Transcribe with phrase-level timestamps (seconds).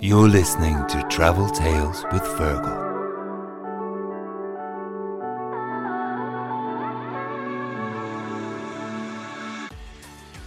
[0.00, 2.86] You're listening to Travel Tales with Fergal.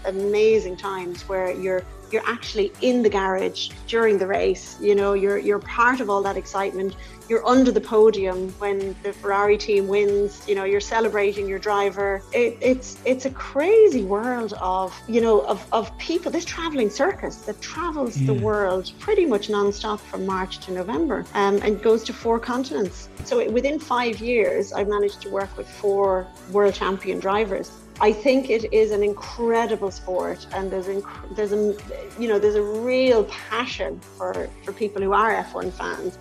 [0.05, 4.77] Amazing times where you're you're actually in the garage during the race.
[4.79, 6.95] You know, you're you're part of all that excitement.
[7.29, 10.47] You're under the podium when the Ferrari team wins.
[10.47, 12.21] You know, you're celebrating your driver.
[12.33, 16.31] It, it's it's a crazy world of you know of, of people.
[16.31, 18.27] This traveling circus that travels yeah.
[18.27, 23.09] the world pretty much nonstop from March to November, um, and goes to four continents.
[23.23, 28.49] So within five years, I managed to work with four world champion drivers I think
[28.49, 31.77] it is an incredible sport, and there's inc- there's a
[32.19, 36.17] you know there's a real passion for for people who are F1 fans.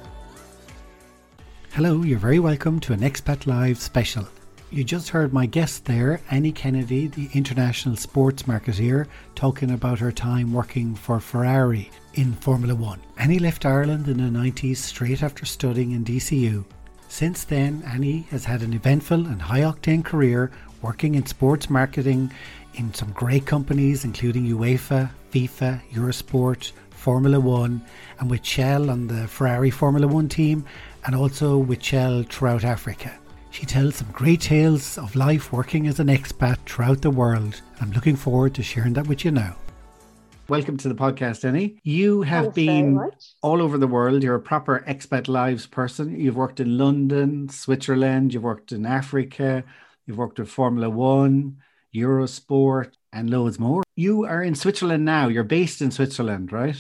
[1.73, 4.29] Hello, you're very welcome to an Expat Live special.
[4.71, 10.13] You just heard my guest there, Annie Kennedy, the international sports marketeer, talking about her
[10.13, 13.01] time working for Ferrari in Formula One.
[13.17, 16.63] Annie left Ireland in the 90s straight after studying in DCU.
[17.09, 20.53] Since then, Annie has had an eventful and high octane career
[20.83, 22.33] working in sports marketing
[22.75, 27.83] in some great companies, including UEFA, FIFA, Eurosport, Formula One,
[28.19, 30.65] and with Shell on the Ferrari Formula One team,
[31.07, 33.13] and also with Shell throughout Africa.
[33.51, 37.61] She tells some great tales of life working as an expat throughout the world.
[37.81, 39.57] I'm looking forward to sharing that with you now.
[40.49, 41.79] Welcome to the podcast, Annie.
[41.85, 44.23] You have Thanks been all over the world.
[44.23, 46.19] You're a proper expat lives person.
[46.19, 49.65] You've worked in London, Switzerland, you've worked in Africa,
[50.07, 51.59] You've worked with Formula One,
[51.95, 53.83] Eurosport, and loads more.
[53.97, 55.29] You are in Switzerland now.
[55.29, 56.77] You're based in Switzerland, right?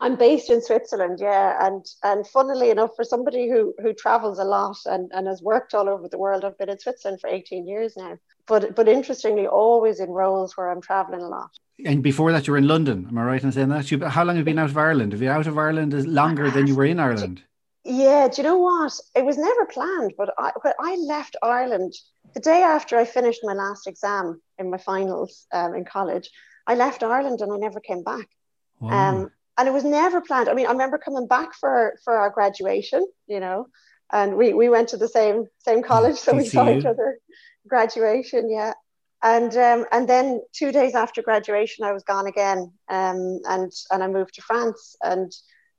[0.00, 4.44] I'm based in Switzerland, yeah, and and funnily enough, for somebody who who travels a
[4.44, 7.66] lot and, and has worked all over the world, I've been in Switzerland for 18
[7.66, 8.18] years now.
[8.46, 11.50] But but interestingly, always in roles where I'm traveling a lot.
[11.84, 13.06] And before that, you were in London.
[13.08, 13.90] Am I right in saying that?
[13.90, 15.12] You, how long have you been out of Ireland?
[15.12, 17.42] Have you out of Ireland is longer than you were in Ireland?
[17.84, 18.92] Yeah, do you know what?
[19.16, 21.94] It was never planned, but I, when I left Ireland
[22.34, 26.30] the day after I finished my last exam in my finals um, in college,
[26.66, 28.28] I left Ireland and I never came back.
[28.80, 28.90] Wow.
[28.90, 30.48] Um, and it was never planned.
[30.48, 33.66] I mean, I remember coming back for for our graduation, you know,
[34.10, 37.18] and we we went to the same same college, so we saw each other
[37.68, 38.72] graduation, yeah.
[39.22, 44.02] And um, and then two days after graduation, I was gone again, um, and and
[44.02, 45.30] I moved to France, and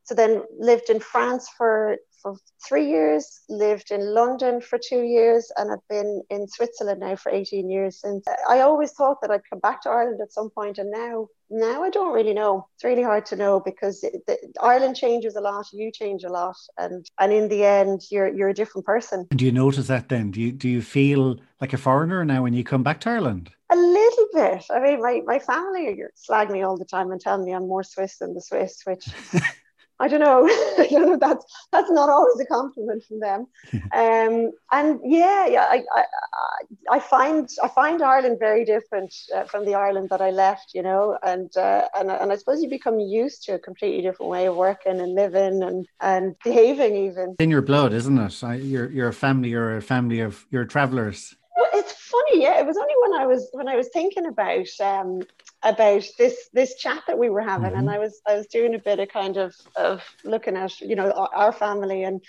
[0.03, 5.51] so then lived in France for for three years, lived in London for two years,
[5.57, 7.99] and I've been in Switzerland now for 18 years.
[8.03, 11.27] And I always thought that I'd come back to Ireland at some point, and now
[11.49, 12.67] now I don't really know.
[12.75, 16.29] It's really hard to know because it, the, Ireland changes a lot, you change a
[16.29, 19.27] lot, and and in the end, you're you're a different person.
[19.29, 20.31] And do you notice that then?
[20.31, 23.51] Do you do you feel like a foreigner now when you come back to Ireland?
[23.69, 24.63] A little bit.
[24.69, 27.83] I mean, my, my family slag me all the time and tell me I'm more
[27.83, 29.07] Swiss than the Swiss, which
[29.99, 30.47] I don't know.
[30.79, 31.17] I don't know.
[31.17, 33.47] That's that's not always a compliment from them.
[33.93, 36.03] um, and yeah, yeah, I, I,
[36.91, 40.71] I find I find Ireland very different uh, from the Ireland that I left.
[40.73, 44.31] You know, and uh, and and I suppose you become used to a completely different
[44.31, 47.35] way of working and living and and behaving even.
[47.39, 48.63] In your blood, isn't it?
[48.63, 49.49] You're you're a family.
[49.49, 51.35] You're a family of you're travelers.
[51.55, 52.41] Well, it's funny.
[52.41, 55.21] Yeah, it was only when I was when I was thinking about um,
[55.63, 57.79] about this this chat that we were having mm-hmm.
[57.79, 60.95] and I was I was doing a bit of kind of of looking at you
[60.95, 62.21] know our family and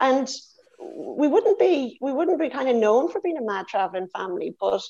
[0.00, 0.30] and
[0.78, 4.54] we wouldn't be we wouldn't be kind of known for being a mad traveling family
[4.58, 4.82] but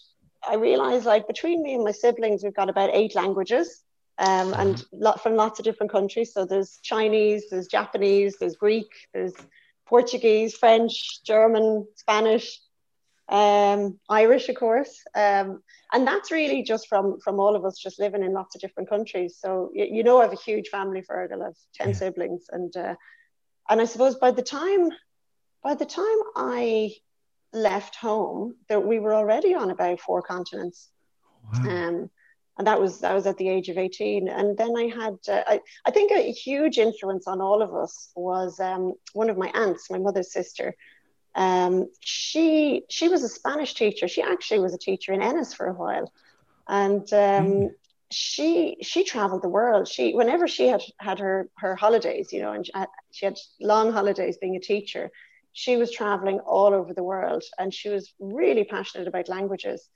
[0.47, 3.83] I realized like between me and my siblings we've got about eight languages
[4.19, 5.03] um, and mm-hmm.
[5.03, 9.35] lot from lots of different countries so there's Chinese there's Japanese there's Greek there's
[9.87, 12.61] Portuguese French German Spanish
[13.31, 18.01] um, Irish, of course, um, and that's really just from from all of us just
[18.01, 19.39] living in lots of different countries.
[19.39, 21.41] So you, you know, I have a huge family, Fergal.
[21.41, 21.95] I have ten yeah.
[21.95, 22.95] siblings, and uh,
[23.69, 24.91] and I suppose by the time
[25.63, 26.93] by the time I
[27.53, 30.89] left home, that we were already on about four continents.
[31.53, 31.71] Wow.
[31.71, 32.11] Um,
[32.59, 35.43] and that was that was at the age of 18 and then i had uh,
[35.47, 39.51] I, I think a huge influence on all of us was um, one of my
[39.55, 40.77] aunts my mother's sister
[41.35, 44.09] um, she she was a Spanish teacher.
[44.09, 46.13] She actually was a teacher in Ennis for a while,
[46.69, 47.69] and um, mm.
[48.11, 49.87] she she traveled the world.
[49.87, 52.69] She whenever she had had her her holidays, you know, and
[53.13, 55.11] she had long holidays being a teacher.
[55.53, 59.89] She was traveling all over the world, and she was really passionate about languages.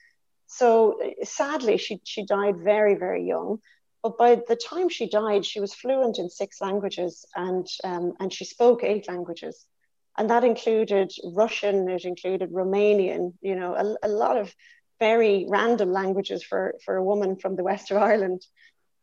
[0.47, 3.59] So sadly, she she died very very young.
[4.05, 8.33] But by the time she died, she was fluent in six languages, and um, and
[8.33, 9.67] she spoke eight languages
[10.17, 14.55] and that included Russian, it included Romanian, you know, a, a, lot of
[15.01, 18.43] very random languages for, for a woman from the west of Ireland.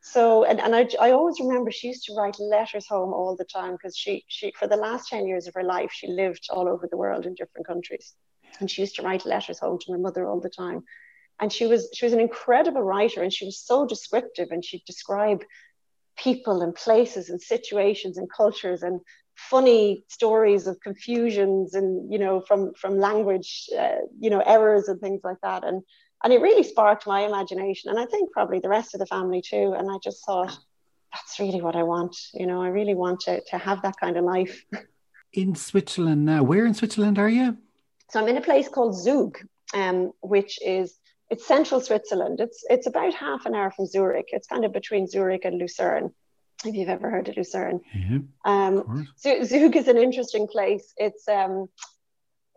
[0.02, 3.46] So, and, and I, I always remember she used to write letters home all the
[3.46, 6.68] time because she, she, for the last 10 years of her life, she lived all
[6.68, 8.14] over the world in different countries.
[8.60, 10.84] And she used to write letters home to my mother all the time.
[11.40, 14.86] And she was, she was an incredible writer and she was so descriptive and she'd
[14.86, 15.44] describe
[16.18, 19.02] people and places and situations and cultures and
[19.50, 25.00] funny stories of confusions and, you know, from, from language, uh, you know, errors and
[25.00, 25.64] things like that.
[25.64, 25.82] And,
[26.24, 27.90] and it really sparked my imagination.
[27.90, 29.76] And i think probably the rest of the family too.
[29.78, 30.58] And i just thought
[31.14, 32.16] that's really what i want.
[32.34, 34.64] You know i really want to, to have that kind of life.
[35.34, 36.44] In switzerland now.
[36.44, 37.58] Where in switzerland are you?
[38.10, 39.38] So i'm in a place called zug
[39.74, 40.98] um, which is
[41.30, 42.40] it's central switzerland.
[42.40, 44.30] It's it's about half an hour from zurich.
[44.32, 46.14] It's kind of between zurich and lucerne
[46.66, 47.82] if you've ever heard of lucerne.
[47.94, 50.94] Yeah, um, zug is an interesting place.
[50.98, 51.68] It's um,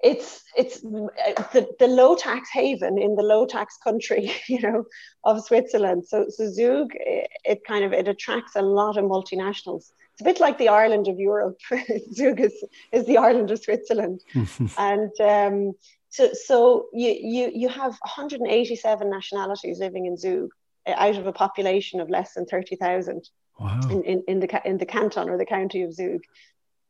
[0.05, 4.85] it's it's the, the low tax haven in the low tax country you know
[5.25, 6.07] of switzerland.
[6.07, 9.91] So, so zug it kind of it attracts a lot of multinationals.
[10.13, 11.59] It's a bit like the ireland of europe.
[12.13, 12.53] Zug is,
[12.93, 14.21] is the ireland of switzerland.
[14.79, 15.73] And um,
[16.11, 20.51] so so you, you you have 187 nationalities living in zug
[20.87, 23.27] out of a population of less than 30,000
[23.59, 23.81] wow.
[23.91, 26.21] in, in, in the in the canton or the county of zug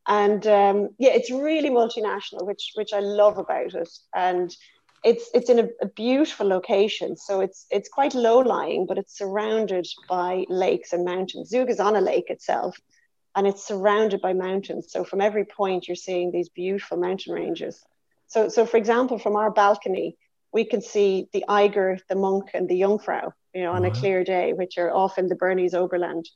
[0.07, 3.89] and um, yeah, it's really multinational, which which I love about it.
[4.15, 4.55] And
[5.03, 9.17] it's it's in a, a, beautiful location, so it's it's quite low lying, but it's
[9.17, 11.51] surrounded by lakes and mountains.
[11.51, 12.77] Zug is on a lake itself,
[13.35, 14.89] and it's surrounded by mountains.
[14.91, 17.83] So from every point, you're seeing these beautiful mountain ranges.
[18.27, 20.19] So so for example, from our balcony,
[20.53, 24.23] we can see the Eiger, the Monk, and the Jungfrau, you know, on a clear
[24.23, 26.29] day, which are off in the Bernese Oberland.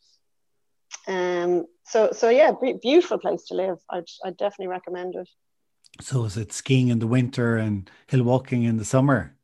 [1.08, 2.52] Um, so so yeah,
[2.82, 3.78] beautiful place to live.
[3.90, 5.28] I'd I'd definitely recommend it.
[6.00, 9.34] So is it skiing in the winter and hill walking in the summer?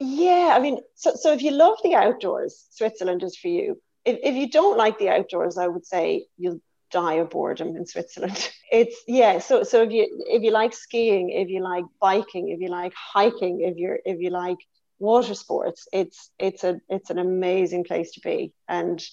[0.00, 3.80] Yeah, I mean, so so if you love the outdoors, Switzerland is for you.
[4.04, 6.60] If if you don't like the outdoors, I would say you'll
[6.90, 8.50] die of boredom in Switzerland.
[8.72, 9.38] It's yeah.
[9.38, 12.94] So so if you if you like skiing, if you like biking, if you like
[12.94, 14.56] hiking, if you're if you like
[14.98, 19.04] water sports, it's it's a it's an amazing place to be, and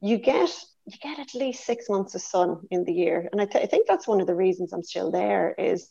[0.00, 0.50] you get
[0.86, 3.28] you get at least six months of sun in the year.
[3.32, 5.88] And I, th- I think that's one of the reasons I'm still there is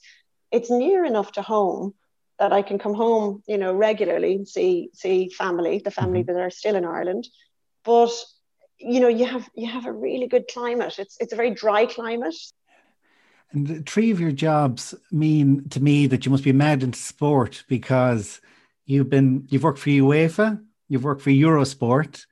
[0.51, 1.95] it's near enough to home
[2.39, 6.33] that I can come home, you know, regularly and see see family, the family mm-hmm.
[6.33, 7.27] that are still in Ireland.
[7.83, 8.11] But
[8.77, 10.99] you know, you have you have a really good climate.
[10.99, 12.35] It's it's a very dry climate.
[13.51, 17.63] And three of your jobs mean to me that you must be mad into sport
[17.67, 18.41] because
[18.85, 22.25] you've been you've worked for UEFA, you've worked for Eurosport,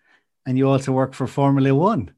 [0.45, 2.11] and you also work for Formula One.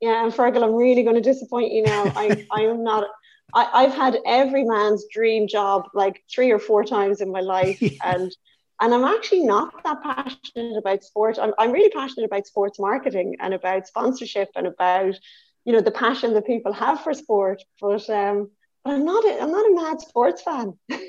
[0.00, 2.10] Yeah, and Fergal, I'm really going to disappoint you now.
[2.16, 3.08] I, I am not.
[3.52, 7.82] I, have had every man's dream job like three or four times in my life,
[8.04, 8.34] and
[8.80, 11.38] and I'm actually not that passionate about sport.
[11.40, 15.14] I'm I'm really passionate about sports marketing and about sponsorship and about
[15.64, 17.62] you know the passion that people have for sport.
[17.80, 18.50] But um,
[18.84, 20.78] but I'm not a, I'm not a mad sports fan.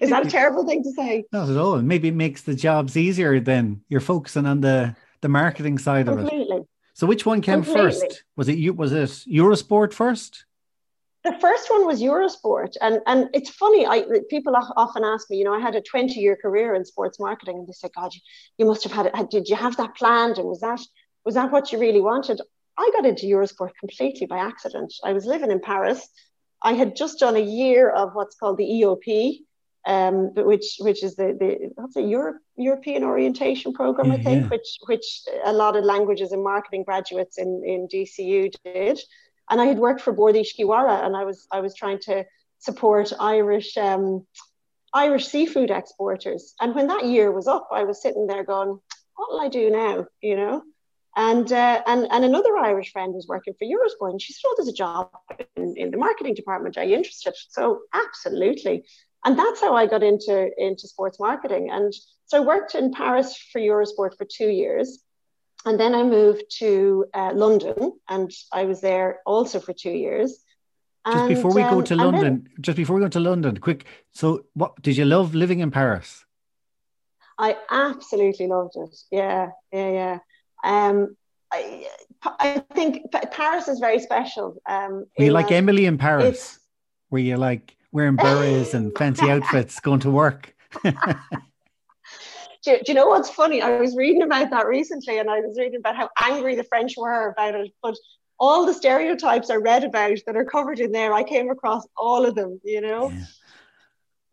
[0.00, 1.24] Is that a terrible thing to say?
[1.32, 1.80] Not at all.
[1.80, 6.18] Maybe it makes the jobs easier then you're focusing on the the marketing side of
[6.18, 6.66] it.
[6.96, 7.90] So which one came Completely.
[7.90, 8.24] first?
[8.36, 10.46] Was it was it Eurosport first?
[11.24, 13.86] The first one was Eurosport, and and it's funny.
[13.86, 17.20] I people often ask me, you know, I had a twenty year career in sports
[17.20, 18.20] marketing, and they say, God, you,
[18.56, 19.30] you must have had it.
[19.30, 20.38] Did you have that planned?
[20.38, 20.80] And was that
[21.26, 22.40] was that what you really wanted?
[22.78, 24.94] I got into Eurosport completely by accident.
[25.04, 26.08] I was living in Paris.
[26.62, 29.40] I had just done a year of what's called the EOP,
[29.86, 34.48] um, which which is the the what's the Europe European orientation program, I think, yeah.
[34.48, 39.00] which which a lot of languages and marketing graduates in in DCU did.
[39.48, 42.24] And I had worked for Bord Iascaigh and I was I was trying to
[42.58, 44.26] support Irish um,
[44.92, 46.54] Irish seafood exporters.
[46.60, 48.80] And when that year was up, I was sitting there going,
[49.14, 50.62] "What will I do now?" You know.
[51.18, 54.54] And, uh, and and another Irish friend was working for Eurosport, and she said, "Oh,
[54.56, 55.10] there's a job
[55.56, 56.76] in, in the marketing department.
[56.76, 58.84] Are you interested?" So absolutely
[59.24, 61.70] and that's how I got into into sports marketing.
[61.70, 61.92] And
[62.26, 65.02] so I worked in Paris for Eurosport for two years,
[65.64, 70.38] and then I moved to uh, London, and I was there also for two years.
[71.04, 73.58] And, Just before we um, go to London, then, just before we go to London,
[73.58, 73.84] quick.
[74.12, 76.24] So, what did you love living in Paris?
[77.38, 78.96] I absolutely loved it.
[79.10, 80.18] Yeah, yeah, yeah.
[80.64, 81.16] Um,
[81.52, 81.86] I,
[82.24, 84.60] I think Paris is very special.
[84.68, 86.58] Um, Were you like Emily in Paris?
[87.10, 90.54] Were you like wearing berets and fancy outfits going to work.
[90.84, 90.92] do,
[92.62, 93.62] do, you know what's funny?
[93.62, 96.92] I was reading about that recently and I was reading about how angry the French
[96.98, 97.72] were about it.
[97.82, 97.96] But
[98.38, 102.26] all the stereotypes I read about that are covered in there, I came across all
[102.26, 103.08] of them, you know?
[103.10, 103.24] Yeah.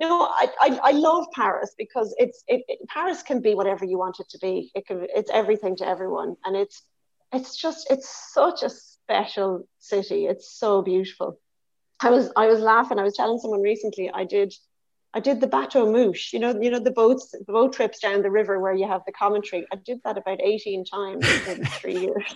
[0.02, 3.98] No, I, I, I, love Paris because it's it, it, Paris can be whatever you
[3.98, 4.70] want it to be.
[4.76, 6.82] It can it's everything to everyone, and it's
[7.32, 10.26] it's just it's such a special city.
[10.26, 11.40] It's so beautiful.
[12.04, 13.00] I was I was laughing.
[13.00, 14.12] I was telling someone recently.
[14.12, 14.54] I did
[15.16, 18.24] I did the Bateau Mouche, you know, you know the boats, the boat trips down
[18.24, 19.68] the river where you have the commentary.
[19.72, 22.36] I did that about 18 times in three years.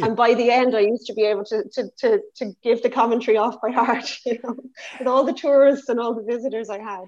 [0.00, 2.90] And by the end, I used to be able to, to, to, to give the
[2.90, 4.54] commentary off by heart, you know,
[5.00, 7.06] with all the tourists and all the visitors I had.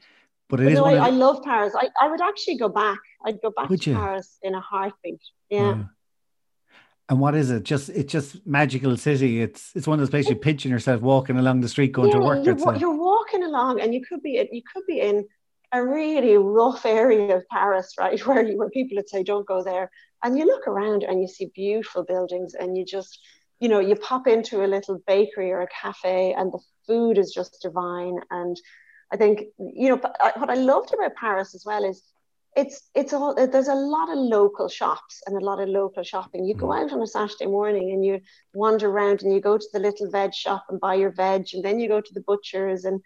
[0.49, 1.75] But it but is no, I, I, love Paris.
[1.77, 2.99] I, I would actually go back.
[3.25, 3.97] I'd go back would to you?
[3.97, 5.21] Paris in a heartbeat.
[5.49, 5.85] Yeah.
[7.09, 7.65] And what is it?
[7.65, 9.43] Just it's just magical city.
[9.43, 12.19] It's it's one of those places you picture yourself walking along the street going yeah,
[12.19, 12.45] to work.
[12.47, 15.27] You're, you're walking along, and you could be you could be in
[15.73, 19.63] a really rough area of Paris, right, where you where people would say don't go
[19.63, 19.91] there,
[20.23, 23.19] and you look around and you see beautiful buildings, and you just
[23.61, 27.35] you know you pop into a little bakery or a cafe, and the food is
[27.35, 28.17] just divine.
[28.31, 28.57] And
[29.13, 32.03] I think you know what I loved about Paris as well is
[32.57, 36.45] it's it's all there's a lot of local shops and a lot of local shopping.
[36.45, 36.83] You go mm.
[36.83, 38.21] out on a Saturday morning and you
[38.55, 41.65] wander around and you go to the little veg shop and buy your veg, and
[41.65, 43.01] then you go to the butchers and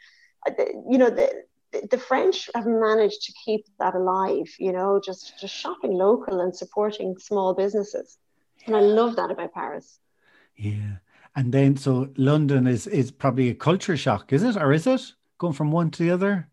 [0.46, 0.52] uh,
[0.88, 1.44] you know the
[1.90, 4.48] the French have managed to keep that alive.
[4.58, 8.18] You know, just just shopping local and supporting small businesses,
[8.66, 9.98] and I love that about Paris.
[10.56, 10.96] Yeah,
[11.34, 15.00] and then so London is is probably a culture shock, is it, or is it
[15.38, 16.48] going from one to the other?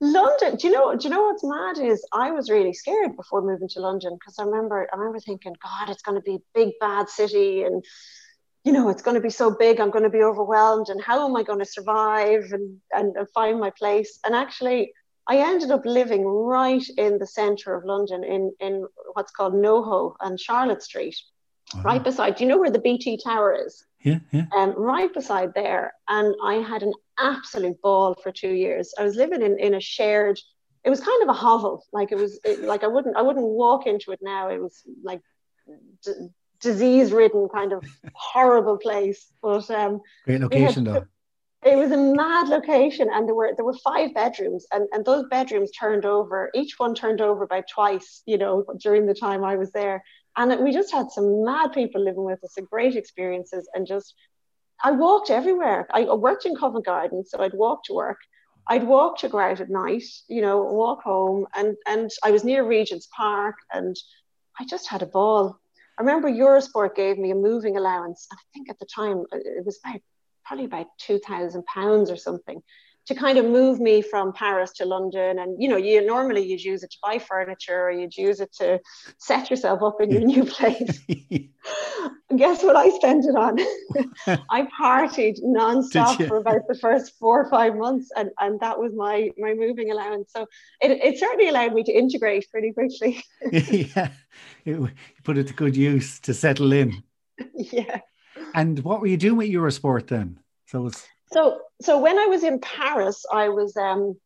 [0.00, 0.94] London, do you know?
[0.94, 4.38] Do you know what's mad is I was really scared before moving to London because
[4.38, 7.82] I remember I remember thinking, God, it's going to be a big bad city, and
[8.64, 9.80] you know it's going to be so big.
[9.80, 13.26] I'm going to be overwhelmed, and how am I going to survive and, and and
[13.30, 14.18] find my place?
[14.26, 14.92] And actually,
[15.26, 20.14] I ended up living right in the centre of London, in in what's called NoHo
[20.20, 21.16] and Charlotte Street,
[21.74, 21.82] wow.
[21.82, 22.36] right beside.
[22.36, 23.82] Do you know where the BT Tower is?
[24.02, 24.44] Yeah, yeah.
[24.54, 28.94] Um, right beside there, and I had an absolute ball for two years.
[28.98, 30.38] I was living in in a shared.
[30.84, 31.84] It was kind of a hovel.
[31.92, 34.48] Like it was it, like I wouldn't I wouldn't walk into it now.
[34.48, 35.20] It was like
[36.04, 36.28] d-
[36.60, 39.26] disease ridden kind of horrible place.
[39.42, 41.06] But um, great location had, though.
[41.64, 45.24] It was a mad location, and there were there were five bedrooms, and, and those
[45.30, 46.50] bedrooms turned over.
[46.54, 50.02] Each one turned over about twice, you know, during the time I was there.
[50.36, 54.14] And we just had some mad people living with us, and great experiences, and just
[54.82, 55.86] I walked everywhere.
[55.92, 58.18] I worked in Covent Garden, so I'd walk to work.
[58.68, 62.44] I'd walk to go out at night, you know, walk home, and and I was
[62.44, 63.96] near Regent's Park, and
[64.58, 65.58] I just had a ball.
[65.98, 68.26] I remember Eurosport gave me a moving allowance.
[68.32, 70.00] I think at the time uh, it was about
[70.44, 72.60] probably about two thousand pounds or something
[73.06, 75.38] to kind of move me from Paris to London.
[75.38, 78.52] And you know, you normally you'd use it to buy furniture or you'd use it
[78.54, 78.80] to
[79.18, 81.00] set yourself up in your new place.
[82.36, 83.58] guess what I spent it on?
[84.50, 88.92] I partied nonstop for about the first four or five months, and, and that was
[88.94, 90.32] my my moving allowance.
[90.34, 90.46] So
[90.80, 93.22] it, it certainly allowed me to integrate pretty quickly.
[93.52, 94.10] yeah,
[94.64, 94.90] you
[95.24, 97.02] put it to good use to settle in.
[97.54, 98.00] Yeah.
[98.54, 100.40] And what were you doing with Eurosport then?
[100.66, 104.16] So it's so so when I was in Paris, I was um,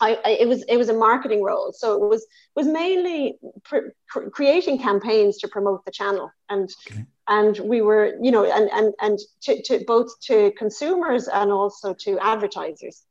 [0.00, 2.26] I, I, it was it was a marketing role, so it was
[2.56, 7.04] was mainly pr- pr- creating campaigns to promote the channel, and okay.
[7.28, 11.94] and we were you know and and and to, to both to consumers and also
[12.00, 13.02] to advertisers,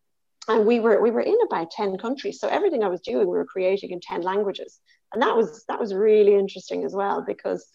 [0.48, 3.38] and we were we were in about ten countries, so everything I was doing we
[3.38, 4.80] were creating in ten languages,
[5.14, 7.66] and that was that was really interesting as well because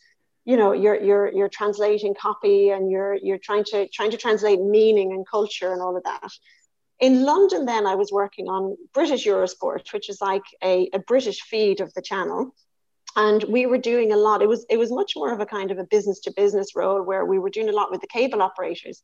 [0.44, 4.60] you know you're you're you're translating copy and you're you're trying to trying to translate
[4.60, 6.30] meaning and culture and all of that.
[7.00, 11.40] In london then i was working on british eurosport which is like a, a british
[11.42, 12.54] feed of the channel.
[13.16, 15.70] And we were doing a lot it was it was much more of a kind
[15.70, 18.42] of a business to business role where we were doing a lot with the cable
[18.42, 19.02] operators.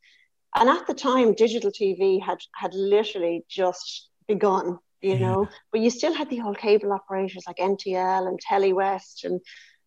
[0.56, 5.18] And at the time digital tv had had literally just begun you yeah.
[5.18, 9.40] know but you still had the old cable operators like ntl and telewest and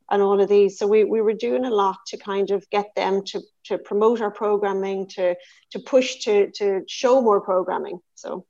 [0.09, 0.77] and all of these.
[0.77, 4.21] So we, we were doing a lot to kind of get them to, to promote
[4.21, 5.35] our programming, to,
[5.71, 7.99] to push to, to show more programming.
[8.15, 8.45] So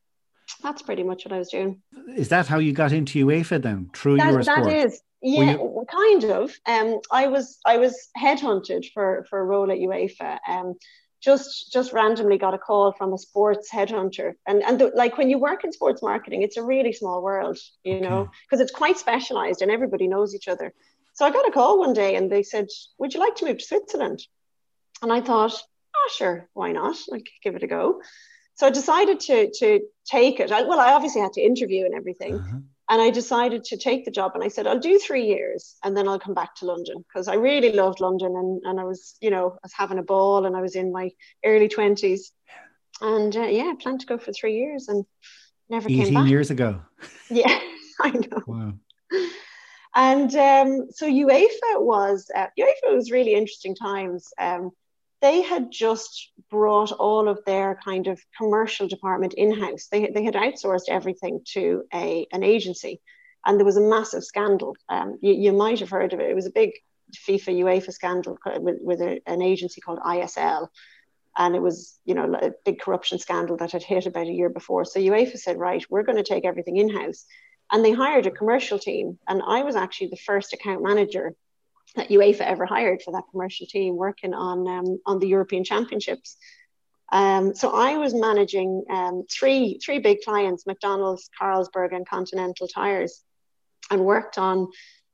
[0.62, 1.82] that's pretty much what I was doing.
[2.16, 3.90] Is that how you got into UEFA then?
[3.94, 4.46] Through that, Eurosport?
[4.46, 5.86] That is, yeah, you...
[5.90, 6.54] kind of.
[6.66, 10.40] Um, I was I was headhunted for for a role at UEFA.
[10.48, 10.76] Um,
[11.24, 15.30] just just randomly got a call from a sports headhunter and and the, like when
[15.30, 18.06] you work in sports marketing it's a really small world you okay.
[18.06, 20.74] know because it's quite specialized and everybody knows each other
[21.14, 22.68] so I got a call one day and they said,
[22.98, 24.22] Would you like to move to Switzerland?
[25.02, 25.54] And I thought,
[25.96, 26.98] Oh, sure, why not?
[27.08, 28.02] Like, give it a go.
[28.56, 30.52] So I decided to, to take it.
[30.52, 32.36] I, well, I obviously had to interview and everything.
[32.36, 32.58] Uh-huh.
[32.90, 35.96] And I decided to take the job and I said, I'll do three years and
[35.96, 39.16] then I'll come back to London because I really loved London and, and I was,
[39.22, 41.10] you know, I was having a ball and I was in my
[41.46, 42.22] early 20s.
[43.02, 45.06] And uh, yeah, I planned to go for three years and
[45.70, 46.28] never came back.
[46.28, 46.82] years ago.
[47.30, 47.60] Yeah,
[48.02, 48.44] I know.
[48.46, 48.74] Wow
[49.96, 54.34] And um, so UEFA was uh, UEFA was really interesting times.
[54.40, 54.72] Um,
[55.22, 59.88] they had just brought all of their kind of commercial department in house.
[59.92, 63.02] They they had outsourced everything to a an agency,
[63.46, 64.76] and there was a massive scandal.
[64.90, 66.30] Um, you, you might have heard of it.
[66.30, 66.72] It was a big
[67.16, 70.68] FIFA UEFA scandal with, with a, an agency called ISL.
[71.36, 74.50] And it was, you know, a big corruption scandal that had hit about a year
[74.50, 74.86] before.
[74.86, 77.26] So UEFA said, right, we're going to take everything in house.
[77.72, 79.18] And they hired a commercial team.
[79.28, 81.34] And I was actually the first account manager
[81.96, 86.38] that UEFA ever hired for that commercial team working on, um, on the European Championships.
[87.12, 93.22] Um, so I was managing um, three, three big clients, McDonald's, Carlsberg, and Continental Tires,
[93.92, 94.68] and worked on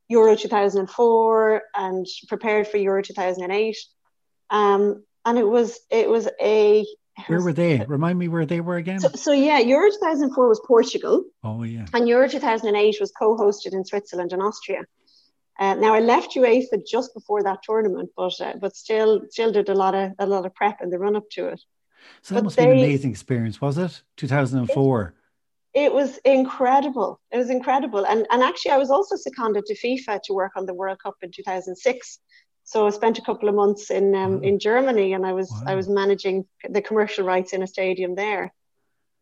[0.08, 3.78] Euro 2004 and prepared for Euro 2008.
[4.50, 6.86] Um, and it was it was a
[7.28, 7.84] where were they?
[7.88, 9.00] Remind me where they were again.
[9.00, 11.24] So, so, yeah, Euro 2004 was Portugal.
[11.44, 11.86] Oh yeah.
[11.94, 14.84] And Euro 2008 was co-hosted in Switzerland and Austria.
[15.60, 19.70] Uh, now I left UEFA just before that tournament, but uh, but still still did
[19.70, 21.62] a lot of a lot of prep in the run up to it.
[22.22, 24.02] So that but must they, be an amazing experience, was it?
[24.18, 25.14] 2004
[25.74, 27.20] it was incredible.
[27.32, 28.06] It was incredible.
[28.06, 31.16] And, and actually, I was also seconded to FIFA to work on the World Cup
[31.22, 32.20] in 2006.
[32.70, 34.40] So I spent a couple of months in um, wow.
[34.42, 35.72] in Germany, and I was wow.
[35.72, 38.54] I was managing the commercial rights in a stadium there.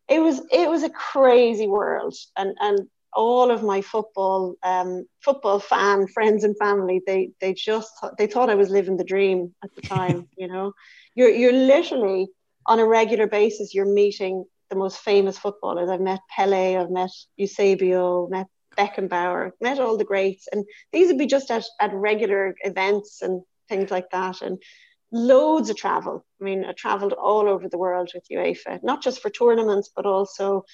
[0.10, 5.60] It was it was a crazy world, and and all of my football um, football
[5.60, 9.74] fan friends and family they they just they thought I was living the dream at
[9.76, 10.28] the time.
[10.38, 10.74] you know,
[11.16, 12.28] you're you're literally
[12.66, 15.90] on a regular basis you're meeting the most famous footballers.
[15.90, 21.18] I've met Pele, I've met Eusebio, met Beckenbauer, met all the greats, and these would
[21.18, 24.42] be just at, at regular events and things like that.
[24.42, 24.62] And
[25.12, 26.26] loads of travel.
[26.40, 30.06] I mean, I traveled all over the world with UEFA, not just for tournaments, but
[30.06, 30.66] also,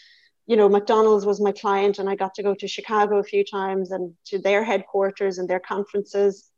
[0.47, 3.43] you know, McDonald's was my client, and I got to go to Chicago a few
[3.43, 6.49] times and to their headquarters and their conferences.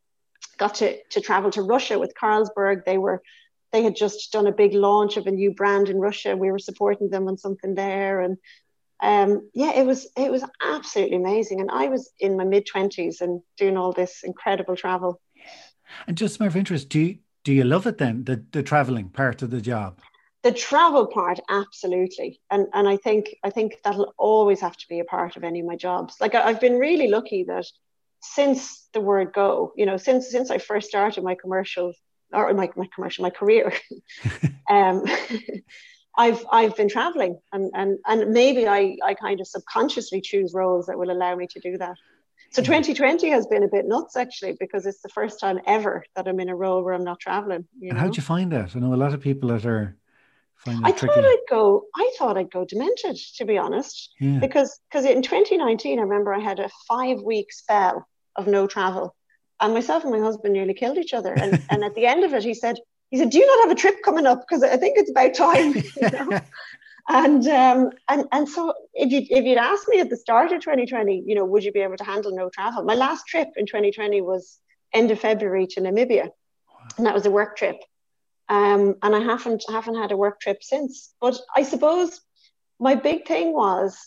[0.58, 2.86] Got to, to travel to Russia with Carlsberg.
[2.86, 3.22] They were
[3.72, 6.38] they had just done a big launch of a new brand in Russia.
[6.38, 8.38] We were supporting them on something there, and
[9.01, 11.62] um, yeah, it was it was absolutely amazing.
[11.62, 15.20] And I was in my mid twenties and doing all this incredible travel.
[16.08, 18.24] And just my interest, do you, do you love it then?
[18.24, 20.00] The the traveling part of the job.
[20.44, 25.00] The travel part, absolutely, and and I think I think that'll always have to be
[25.00, 26.16] a part of any of my jobs.
[26.22, 27.66] Like I, I've been really lucky that
[28.22, 31.94] since the word go, you know, since since I first started my commercial
[32.31, 33.74] or my, my commercial, my career,
[34.70, 35.03] um,
[36.18, 40.86] I've I've been traveling and and and maybe I I kind of subconsciously choose roles
[40.88, 41.98] that will allow me to do that.
[42.51, 42.68] So hmm.
[42.68, 46.40] 2020 has been a bit nuts actually because it's the first time ever that I'm
[46.40, 47.68] in a role where I'm not traveling.
[47.80, 48.75] You and how'd you find that?
[48.75, 49.98] I know a lot of people that are
[50.68, 51.14] I tricky.
[51.14, 51.86] thought I'd go.
[51.96, 54.40] I thought I'd go demented, to be honest, yeah.
[54.40, 59.16] because because in 2019, I remember I had a five week spell of no travel,
[59.62, 61.34] and myself and my husband nearly killed each other.
[61.34, 62.78] And, and at the end of it, he said,
[63.11, 64.41] he said, do you not have a trip coming up?
[64.41, 65.74] Because I think it's about time.
[66.01, 66.41] You know?
[67.07, 70.61] and um, and and so if you if you'd asked me at the start of
[70.61, 72.83] 2020, you know, would you be able to handle no travel?
[72.83, 74.59] My last trip in 2020 was
[74.91, 76.87] end of February to Namibia, wow.
[76.98, 77.77] and that was a work trip.
[78.50, 81.13] Um, and I haven't haven't had a work trip since.
[81.22, 82.22] But I suppose
[82.79, 83.98] my big thing was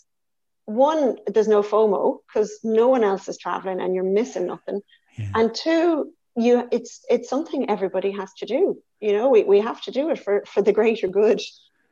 [0.65, 4.81] one, there's no FOMO because no one else is traveling and you're missing nothing.
[5.17, 5.31] Yeah.
[5.33, 8.81] And two, you it's it's something everybody has to do.
[8.99, 11.41] You know, we, we have to do it for, for the greater good.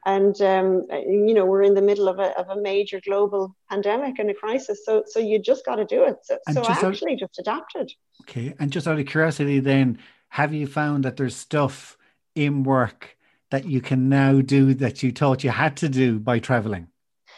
[0.05, 4.19] And um, you know, we're in the middle of a, of a major global pandemic
[4.19, 4.85] and a crisis.
[4.85, 6.17] So so you just got to do it.
[6.23, 7.91] So, so I actually out, just adapted.
[8.21, 8.53] Okay.
[8.59, 11.97] And just out of curiosity then, have you found that there's stuff
[12.35, 13.17] in work
[13.51, 16.87] that you can now do that you thought you had to do by traveling?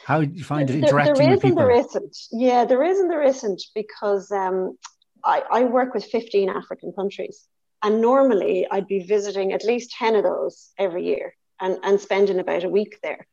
[0.06, 1.62] How do you find it interacting there, there is with people?
[1.62, 2.18] And there isn't.
[2.32, 4.78] Yeah, there is and there isn't because um,
[5.24, 7.48] I, I work with 15 African countries.
[7.82, 12.40] And normally I'd be visiting at least 10 of those every year and, and spending
[12.40, 13.26] about a week there.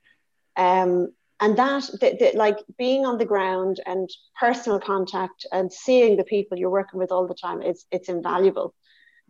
[0.56, 6.16] Um, and that, the, the, like being on the ground and personal contact and seeing
[6.16, 8.74] the people you're working with all the time, it's, it's invaluable.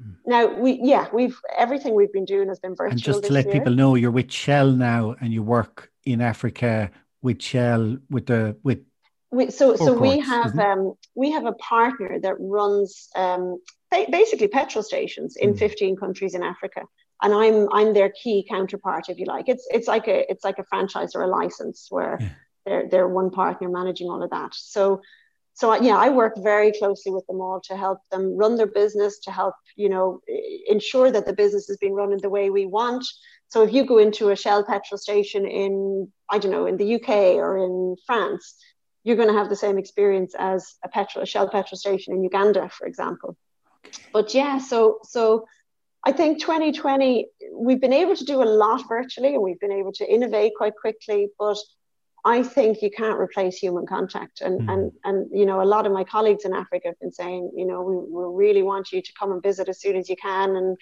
[0.00, 0.16] Mm.
[0.26, 2.92] Now we yeah we've everything we've been doing has been virtual.
[2.92, 3.54] And just to let year.
[3.54, 6.90] people know, you're with Shell now, and you work in Africa
[7.22, 8.80] with Shell with the with
[9.30, 13.58] we, so so we have um, we have a partner that runs um,
[13.90, 15.58] basically petrol stations in mm.
[15.58, 16.82] 15 countries in Africa.
[17.22, 19.48] And I'm I'm their key counterpart if you like.
[19.48, 22.28] It's it's like a it's like a franchise or a license where yeah.
[22.66, 24.54] they're they're one partner managing all of that.
[24.54, 25.00] So
[25.54, 29.18] so yeah I work very closely with them all to help them run their business
[29.20, 30.20] to help you know
[30.68, 33.04] ensure that the business is being run in the way we want.
[33.48, 36.96] So if you go into a Shell petrol station in I don't know in the
[36.96, 38.56] UK or in France
[39.06, 42.24] you're going to have the same experience as a petrol, a Shell petrol station in
[42.24, 43.36] Uganda, for example.
[43.86, 44.02] Okay.
[44.12, 45.46] But yeah, so so
[46.04, 49.92] I think 2020 we've been able to do a lot virtually, and we've been able
[49.92, 51.56] to innovate quite quickly, but
[52.24, 54.40] I think you can't replace human contact.
[54.40, 54.72] And, mm.
[54.72, 57.64] and, and, you know, a lot of my colleagues in Africa have been saying, you
[57.64, 60.56] know, we, we really want you to come and visit as soon as you can.
[60.56, 60.76] And,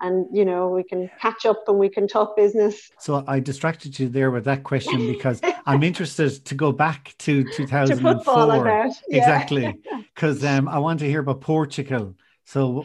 [0.00, 2.90] and, you know, we can catch up and we can talk business.
[2.98, 7.44] So I distracted you there with that question because I'm interested to go back to
[7.52, 7.86] 2004.
[7.86, 8.90] to football, yeah.
[9.08, 9.74] Exactly.
[10.14, 12.14] Because um, I want to hear about Portugal.
[12.44, 12.84] So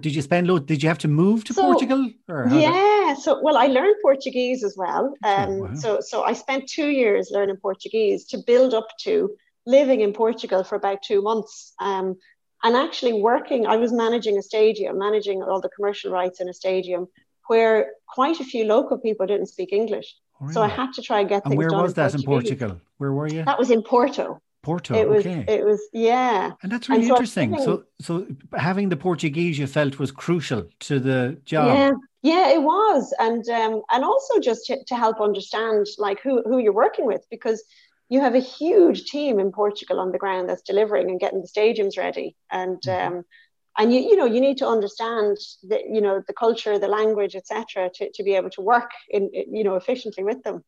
[0.00, 0.66] did you spend load?
[0.66, 2.10] Did you have to move to so, Portugal?
[2.28, 3.14] yeah.
[3.14, 5.14] So well, I learned Portuguese as well.
[5.24, 5.74] Um, wow.
[5.74, 9.30] So so I spent two years learning Portuguese to build up to
[9.66, 11.72] living in Portugal for about two months.
[11.80, 12.16] Um,
[12.64, 16.54] and actually working, I was managing a stadium, managing all the commercial rights in a
[16.54, 17.06] stadium
[17.46, 20.16] where quite a few local people didn't speak English.
[20.40, 20.54] Oh, really?
[20.54, 21.78] So I had to try and get and things where done.
[21.78, 22.80] Where was that in Portugal?
[22.96, 23.44] Where were you?
[23.44, 24.40] That was in Porto.
[24.62, 24.94] Porto.
[24.94, 25.26] It was.
[25.26, 25.44] Okay.
[25.46, 25.80] It was.
[25.92, 26.52] Yeah.
[26.62, 27.58] And that's really and so interesting.
[27.58, 31.66] So, so having the Portuguese you felt was crucial to the job.
[31.66, 31.92] Yeah.
[32.22, 36.56] Yeah, it was, and um, and also just to, to help understand like who who
[36.56, 37.62] you're working with because
[38.08, 41.48] you have a huge team in Portugal on the ground that's delivering and getting the
[41.48, 43.16] stadiums ready, and mm-hmm.
[43.16, 43.24] um,
[43.78, 47.34] and you you know you need to understand the you know the culture, the language,
[47.34, 47.90] etc.
[47.94, 50.62] To, to be able to work in you know efficiently with them.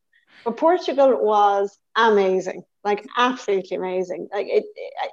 [0.44, 4.28] But Portugal was amazing, like absolutely amazing.
[4.32, 5.12] Like it, it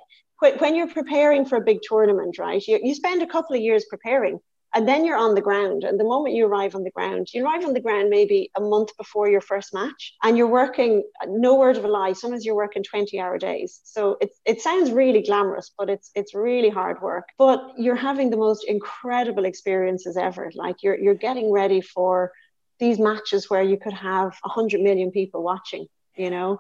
[0.60, 2.66] when you're preparing for a big tournament, right?
[2.68, 4.40] You, you spend a couple of years preparing,
[4.74, 5.84] and then you're on the ground.
[5.84, 8.62] And the moment you arrive on the ground, you arrive on the ground maybe a
[8.62, 11.04] month before your first match, and you're working.
[11.28, 12.14] No word of a lie.
[12.14, 13.82] Sometimes you're working 20-hour days.
[13.84, 17.28] So it it sounds really glamorous, but it's it's really hard work.
[17.38, 20.52] But you're having the most incredible experiences ever.
[20.56, 22.32] Like you're you're getting ready for
[22.80, 26.60] these matches where you could have 100 million people watching you know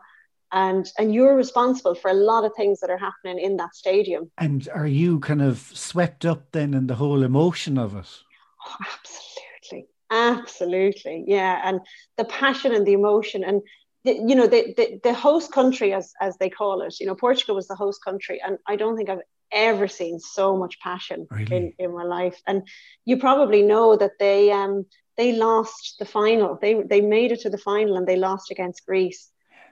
[0.54, 4.32] and and you're responsible for a lot of things that are happening in that stadium.
[4.38, 8.10] And are you kind of swept up then in the whole emotion of it?
[8.66, 9.88] Oh, absolutely.
[10.12, 11.24] Absolutely.
[11.28, 11.62] Yeah.
[11.64, 11.82] And
[12.18, 13.62] the passion and the emotion and
[14.06, 17.16] the, you know the, the the host country as as they call it you know
[17.16, 18.42] portugal was the host country.
[18.46, 19.22] And i don't think i've
[19.54, 21.56] ever seen so much passion really?
[21.56, 22.42] in, in my life.
[22.48, 22.68] And
[23.06, 24.86] you probably know that they um
[25.16, 26.58] they lost the final.
[26.62, 29.30] They they made it to the final and they lost against Greece.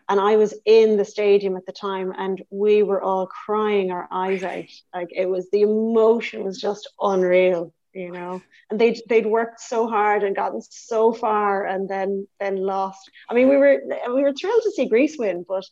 [0.09, 4.07] And I was in the stadium at the time and we were all crying our
[4.11, 4.65] eyes out.
[4.93, 8.41] Like it was the emotion was just unreal, you know.
[8.69, 13.09] And they'd they'd worked so hard and gotten so far and then then lost.
[13.29, 13.81] I mean, we were
[14.13, 15.65] we were thrilled to see Greece win, but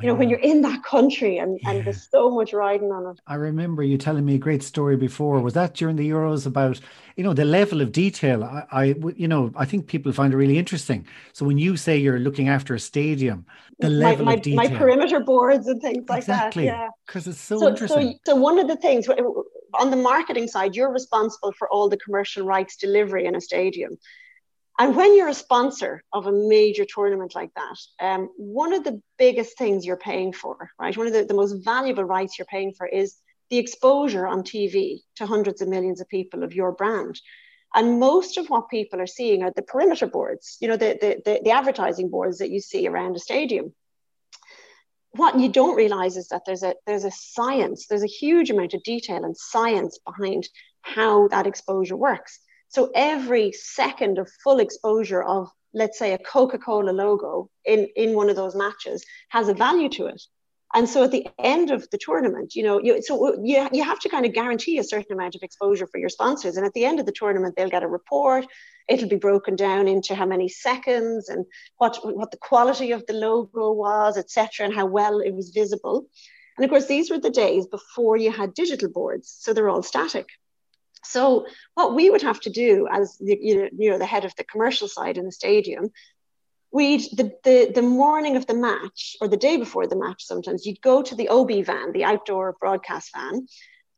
[0.00, 1.70] you know, when you're in that country and, yeah.
[1.70, 3.20] and there's so much riding on it.
[3.26, 5.40] I remember you telling me a great story before.
[5.40, 6.80] Was that during the Euros about,
[7.16, 8.42] you know, the level of detail?
[8.42, 8.84] I, I
[9.16, 11.06] you know, I think people find it really interesting.
[11.32, 13.46] So when you say you're looking after a stadium,
[13.78, 14.70] the level my, my, of detail.
[14.70, 16.66] My perimeter boards and things like exactly.
[16.66, 16.70] that.
[16.70, 16.88] Yeah.
[17.06, 18.18] Because it's so, so, interesting.
[18.24, 21.96] So, so one of the things on the marketing side, you're responsible for all the
[21.96, 23.96] commercial rights delivery in a stadium.
[24.78, 29.00] And when you're a sponsor of a major tournament like that, um, one of the
[29.18, 30.96] biggest things you're paying for, right?
[30.96, 33.16] One of the, the most valuable rights you're paying for is
[33.50, 37.20] the exposure on TV to hundreds of millions of people of your brand.
[37.74, 41.22] And most of what people are seeing are the perimeter boards, you know, the, the,
[41.24, 43.74] the, the advertising boards that you see around a stadium.
[45.12, 48.74] What you don't realize is that there's a there's a science, there's a huge amount
[48.74, 50.48] of detail and science behind
[50.82, 52.40] how that exposure works.
[52.74, 58.14] So every second of full exposure of, let's say, a Coca Cola logo in, in
[58.14, 60.20] one of those matches has a value to it.
[60.74, 64.00] And so at the end of the tournament, you know, you, so you, you have
[64.00, 66.56] to kind of guarantee a certain amount of exposure for your sponsors.
[66.56, 68.44] And at the end of the tournament, they'll get a report.
[68.88, 73.12] It'll be broken down into how many seconds and what, what the quality of the
[73.12, 76.08] logo was, etc., and how well it was visible.
[76.58, 79.32] And of course, these were the days before you had digital boards.
[79.38, 80.26] So they're all static.
[81.04, 84.44] So what we would have to do as the, you know, the head of the
[84.44, 85.90] commercial side in the stadium,
[86.72, 90.66] we'd the, the the morning of the match or the day before the match sometimes
[90.66, 93.46] you'd go to the OB van, the outdoor broadcast van,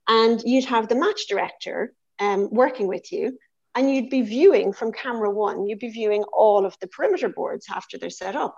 [0.08, 3.38] and you'd have the match director um, working with you,
[3.74, 5.66] and you'd be viewing from camera one.
[5.66, 8.56] You'd be viewing all of the perimeter boards after they're set up.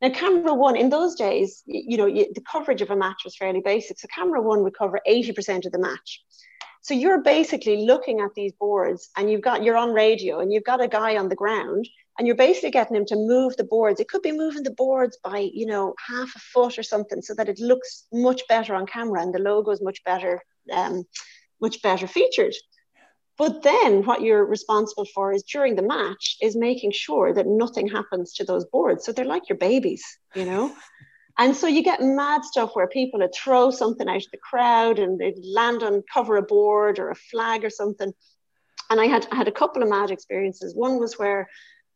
[0.00, 3.60] Now, camera one in those days, you know, the coverage of a match was fairly
[3.60, 3.98] basic.
[3.98, 6.24] So camera one would cover 80% of the match.
[6.82, 10.64] So you're basically looking at these boards and you've got, you're on radio and you've
[10.64, 11.86] got a guy on the ground
[12.18, 14.00] and you're basically getting him to move the boards.
[14.00, 17.34] It could be moving the boards by, you know, half a foot or something so
[17.34, 20.40] that it looks much better on camera and the logo is much better,
[20.72, 21.04] um,
[21.60, 22.54] much better featured.
[23.36, 27.88] But then what you're responsible for is during the match is making sure that nothing
[27.88, 29.04] happens to those boards.
[29.04, 30.74] So they're like your babies, you know?
[31.40, 34.98] And so you get mad stuff where people would throw something out of the crowd
[34.98, 38.12] and they'd land on cover a board or a flag or something.
[38.90, 40.76] And I had I had a couple of mad experiences.
[40.76, 41.48] One was where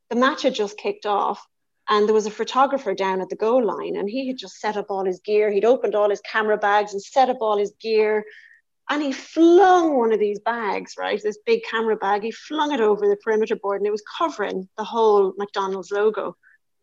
[0.09, 1.47] the match had just kicked off
[1.91, 4.79] and there was a photographer down at the goal line and he had just set
[4.79, 5.53] up all his gear.
[5.53, 8.25] He'd opened all his camera bags and set up all his gear.
[8.89, 11.23] And he flung one of these bags, right?
[11.23, 14.71] This big camera bag, he flung it over the perimeter board and it was covering
[14.79, 16.35] the whole McDonald's logo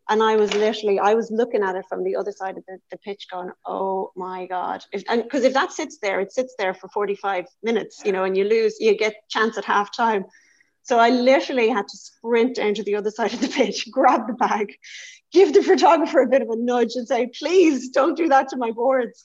[0.08, 2.78] and I was literally I was looking at it from the other side of the,
[2.90, 4.84] the pitch going oh my god.
[4.92, 8.24] If, and because if that sits there it sits there for 45 minutes you know
[8.24, 10.24] and you lose you get chance at half time
[10.84, 14.26] so I literally had to sprint down to the other side of the pitch grab
[14.26, 14.74] the bag
[15.32, 18.56] give the photographer a bit of a nudge and say please don't do that to
[18.56, 19.24] my boards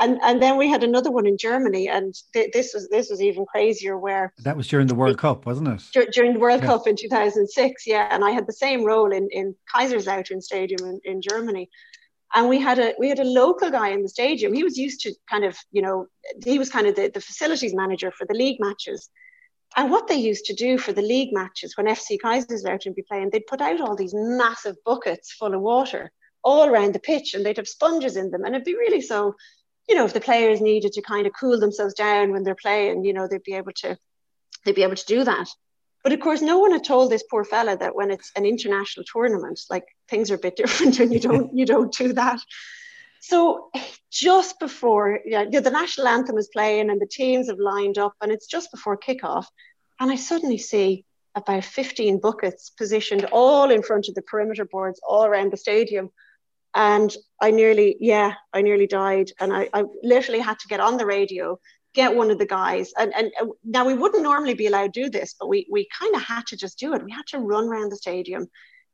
[0.00, 3.22] and and then we had another one in Germany, and th- this was this was
[3.22, 3.96] even crazier.
[3.96, 5.82] Where that was during the World Cup, wasn't it?
[5.92, 6.66] Dur- during the World yeah.
[6.66, 8.08] Cup in 2006, yeah.
[8.10, 11.70] And I had the same role in in Kaiserslautern Stadium in, in Germany,
[12.34, 14.52] and we had a we had a local guy in the stadium.
[14.52, 16.06] He was used to kind of you know
[16.44, 19.08] he was kind of the, the facilities manager for the league matches.
[19.76, 23.02] And what they used to do for the league matches when FC Kaiserslautern would be
[23.02, 26.12] playing, they'd put out all these massive buckets full of water
[26.44, 29.34] all around the pitch, and they'd have sponges in them, and it'd be really so
[29.88, 33.04] you know, if the players needed to kind of cool themselves down when they're playing,
[33.04, 33.96] you know, they'd be able to
[34.64, 35.48] they'd be able to do that.
[36.02, 39.04] But of course, no one had told this poor fella that when it's an international
[39.10, 42.40] tournament, like things are a bit different and you don't you don't do that.
[43.20, 43.70] So
[44.10, 48.30] just before yeah, the national anthem is playing and the teams have lined up and
[48.30, 49.46] it's just before kickoff,
[50.00, 55.00] and I suddenly see about 15 buckets positioned all in front of the perimeter boards
[55.06, 56.10] all around the stadium
[56.74, 59.30] and I nearly, yeah, I nearly died.
[59.40, 61.58] And I, I literally had to get on the radio,
[61.94, 62.92] get one of the guys.
[62.98, 63.30] And, and
[63.64, 66.46] now we wouldn't normally be allowed to do this, but we, we kind of had
[66.46, 67.04] to just do it.
[67.04, 68.48] We had to run around the stadium,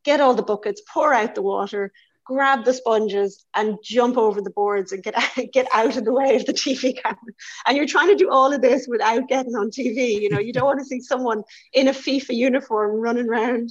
[0.04, 1.90] get all the buckets, pour out the water,
[2.24, 5.14] grab the sponges and jump over the boards and get
[5.52, 7.18] get out of the way of the TV camera.
[7.66, 10.20] And you're trying to do all of this without getting on TV.
[10.20, 13.70] You know, you don't want to see someone in a FIFA uniform running around.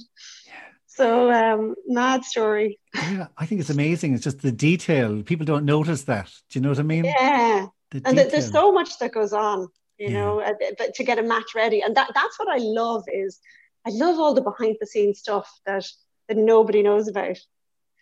[1.00, 2.78] So um, mad story.
[2.94, 4.12] Yeah, I think it's amazing.
[4.12, 5.22] It's just the detail.
[5.22, 6.30] People don't notice that.
[6.50, 7.06] Do you know what I mean?
[7.06, 7.68] Yeah.
[7.90, 8.30] The and detail.
[8.30, 10.12] there's so much that goes on, you yeah.
[10.12, 10.52] know, uh,
[10.94, 11.80] to get a match ready.
[11.80, 13.40] And that, that's what I love is
[13.86, 15.86] I love all the behind the scenes stuff that
[16.28, 17.38] that nobody knows about.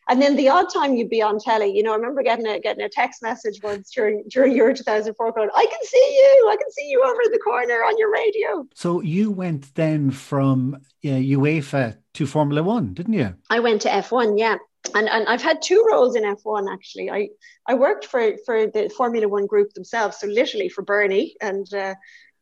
[0.09, 2.59] And then the odd time you'd be on telly, you know, I remember getting a
[2.59, 6.57] getting a text message once during during Euro 2004 going, I can see you, I
[6.57, 8.67] can see you over in the corner on your radio.
[8.75, 13.35] So you went then from uh, UEFA to Formula One, didn't you?
[13.51, 14.57] I went to F1, yeah.
[14.95, 17.11] And, and I've had two roles in F1 actually.
[17.11, 17.29] I,
[17.67, 21.95] I worked for, for the Formula One group themselves, so literally for Bernie and uh,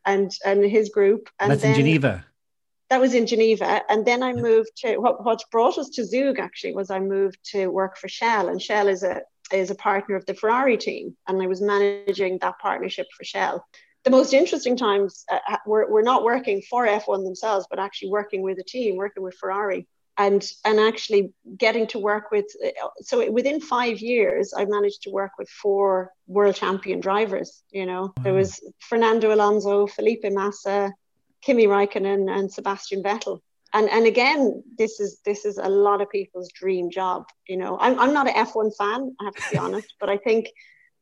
[0.05, 1.29] and and his group.
[1.41, 2.27] And That's then, in Geneva
[2.89, 3.83] that was in Geneva.
[3.89, 7.39] And then I moved to what, what brought us to Zug actually was I moved
[7.51, 8.49] to work for Shell.
[8.49, 11.17] And Shell is a is a partner of the Ferrari team.
[11.27, 13.65] And I was managing that partnership for Shell.
[14.07, 18.11] The most interesting times uh, uh, were, were not working for F1 themselves, but actually
[18.11, 19.87] working with a team, working with Ferrari.
[20.19, 25.11] And, and actually getting to work with uh, so within five years i managed to
[25.11, 28.23] work with four world champion drivers you know wow.
[28.23, 30.91] there was fernando alonso felipe massa
[31.47, 33.41] Kimi Raikkonen and Sebastian Vettel.
[33.73, 37.25] And, and again, this is this is a lot of people's dream job.
[37.47, 40.17] You know, I'm, I'm not an F1 fan, I have to be honest, but I
[40.17, 40.49] think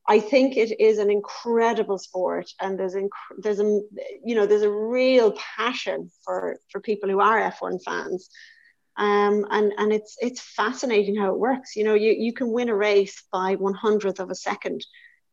[0.07, 3.81] I think it is an incredible sport, and there's inc- there's a
[4.25, 8.29] you know there's a real passion for for people who are F1 fans,
[8.97, 11.75] um, and and it's it's fascinating how it works.
[11.75, 14.85] You know, you you can win a race by one hundredth of a second,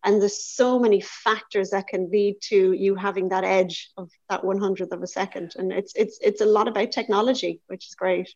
[0.03, 4.41] and there's so many factors that can lead to you having that edge of that
[4.41, 5.53] 100th of a second.
[5.57, 8.33] And it's it's it's a lot about technology which is great.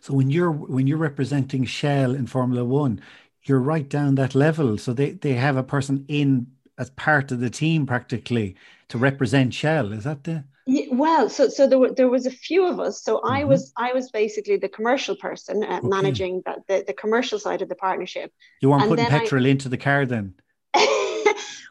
[0.00, 3.00] So when you're when you're representing shell in formula 1
[3.44, 6.46] you're right down that level so they they have a person in
[6.78, 8.54] as part of the team practically
[8.88, 12.30] to represent shell is that the yeah, well, so so there were there was a
[12.30, 13.02] few of us.
[13.02, 13.32] So mm-hmm.
[13.32, 15.88] I was I was basically the commercial person uh, okay.
[15.88, 18.32] managing the, the, the commercial side of the partnership.
[18.60, 20.34] You weren't and putting petrol I, into the car then.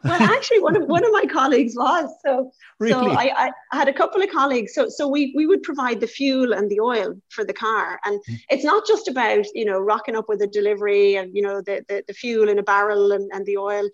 [0.04, 2.52] Well, actually, one of one of my colleagues was so.
[2.80, 3.12] Really?
[3.12, 4.74] So I, I had a couple of colleagues.
[4.74, 8.20] So so we we would provide the fuel and the oil for the car, and
[8.30, 8.40] mm.
[8.50, 11.86] it's not just about you know rocking up with a delivery and you know the
[11.88, 13.90] the, the fuel in a barrel and, and the oil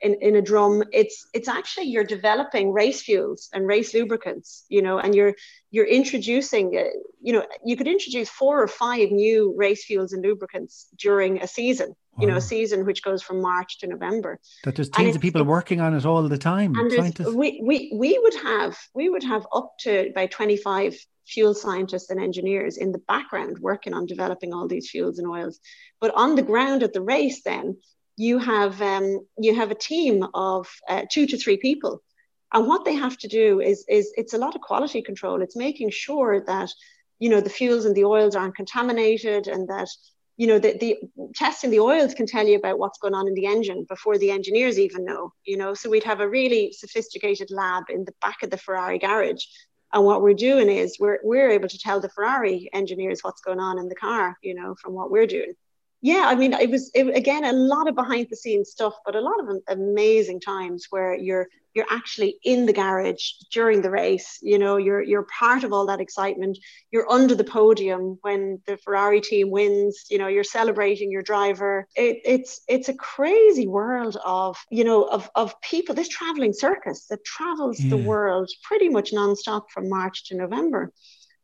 [0.00, 4.80] in, in a drum it's it's actually you're developing race fuels and race lubricants you
[4.82, 5.34] know and you're
[5.70, 6.84] you're introducing uh,
[7.20, 11.48] you know you could introduce four or five new race fuels and lubricants during a
[11.48, 12.22] season wow.
[12.22, 15.42] you know a season which goes from march to november that there's teams of people
[15.42, 16.90] working on it all the time and
[17.34, 22.20] we, we we would have we would have up to by 25 fuel scientists and
[22.20, 25.60] engineers in the background working on developing all these fuels and oils
[26.00, 27.76] but on the ground at the race then
[28.18, 32.02] you have um, you have a team of uh, two to three people,
[32.52, 35.40] and what they have to do is is it's a lot of quality control.
[35.40, 36.70] It's making sure that
[37.20, 39.88] you know the fuels and the oils aren't contaminated, and that
[40.38, 40.96] you know the, the
[41.34, 44.30] testing the oils can tell you about what's going on in the engine before the
[44.30, 45.32] engineers even know.
[45.44, 48.98] You know, so we'd have a really sophisticated lab in the back of the Ferrari
[48.98, 49.44] garage.
[49.92, 53.58] And what we're doing is we're, we're able to tell the Ferrari engineers what's going
[53.58, 55.54] on in the car, you know, from what we're doing
[56.00, 59.16] yeah, I mean, it was it, again a lot of behind the scenes stuff, but
[59.16, 64.38] a lot of amazing times where you're you're actually in the garage during the race.
[64.40, 66.56] You know, you're you're part of all that excitement.
[66.92, 70.04] You're under the podium when the Ferrari team wins.
[70.08, 71.88] You know, you're celebrating your driver.
[71.96, 75.96] It, it's it's a crazy world of you know of of people.
[75.96, 77.90] This traveling circus that travels yeah.
[77.90, 80.92] the world pretty much nonstop from March to November,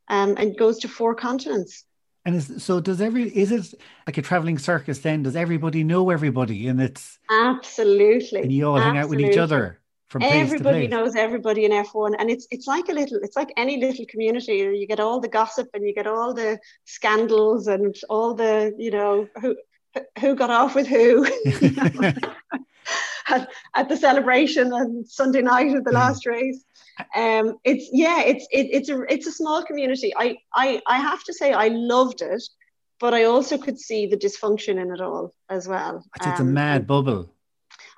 [0.07, 1.85] um, and goes to four continents.
[2.27, 3.75] And is, so does every is it
[4.07, 5.23] like a traveling circus then?
[5.23, 6.69] Does everybody know everybody?
[6.69, 8.43] And it's absolutely.
[8.43, 8.99] and you all absolutely.
[8.99, 12.89] hang out with each other from everybody knows everybody in F1 and it's it's like
[12.89, 14.53] a little it's like any little community.
[14.53, 18.91] You get all the gossip and you get all the scandals and all the you
[18.91, 19.57] know who
[20.21, 21.27] who got off with who
[23.29, 26.65] at, at the celebration on Sunday night of the last race
[27.15, 30.13] um, it's yeah, it's it, it's a it's a small community.
[30.17, 32.43] I I I have to say I loved it,
[33.01, 36.05] but I also could see the dysfunction in it all as well.
[36.17, 37.31] It's um, a mad bubble.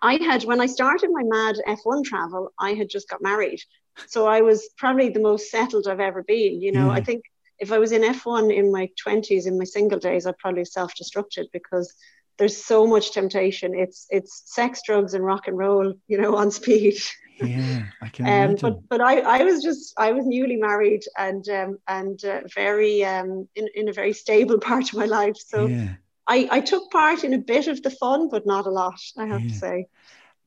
[0.03, 3.61] I had when I started my mad F1 travel, I had just got married,
[4.07, 6.63] so I was probably the most settled I've ever been.
[6.63, 6.93] You know, yeah.
[6.93, 7.25] I think
[7.59, 11.47] if I was in F1 in my 20s, in my single days, I'd probably self-destructed
[11.53, 11.93] because
[12.39, 13.75] there's so much temptation.
[13.75, 16.99] It's it's sex, drugs, and rock and roll, you know, on speed.
[17.39, 18.57] Yeah, I can um, imagine.
[18.61, 23.05] But but I, I was just I was newly married and um, and uh, very
[23.05, 25.37] um, in in a very stable part of my life.
[25.37, 25.95] So yeah.
[26.27, 29.01] I I took part in a bit of the fun, but not a lot.
[29.19, 29.49] I have yeah.
[29.49, 29.87] to say.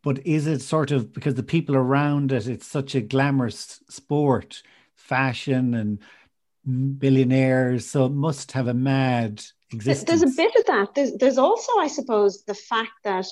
[0.01, 2.47] But is it sort of because the people around it?
[2.47, 4.63] It's such a glamorous sport,
[4.95, 5.99] fashion and
[6.99, 10.07] billionaires, so it must have a mad existence.
[10.07, 10.95] There's a bit of that.
[10.95, 13.27] There's there's also, I suppose, the fact that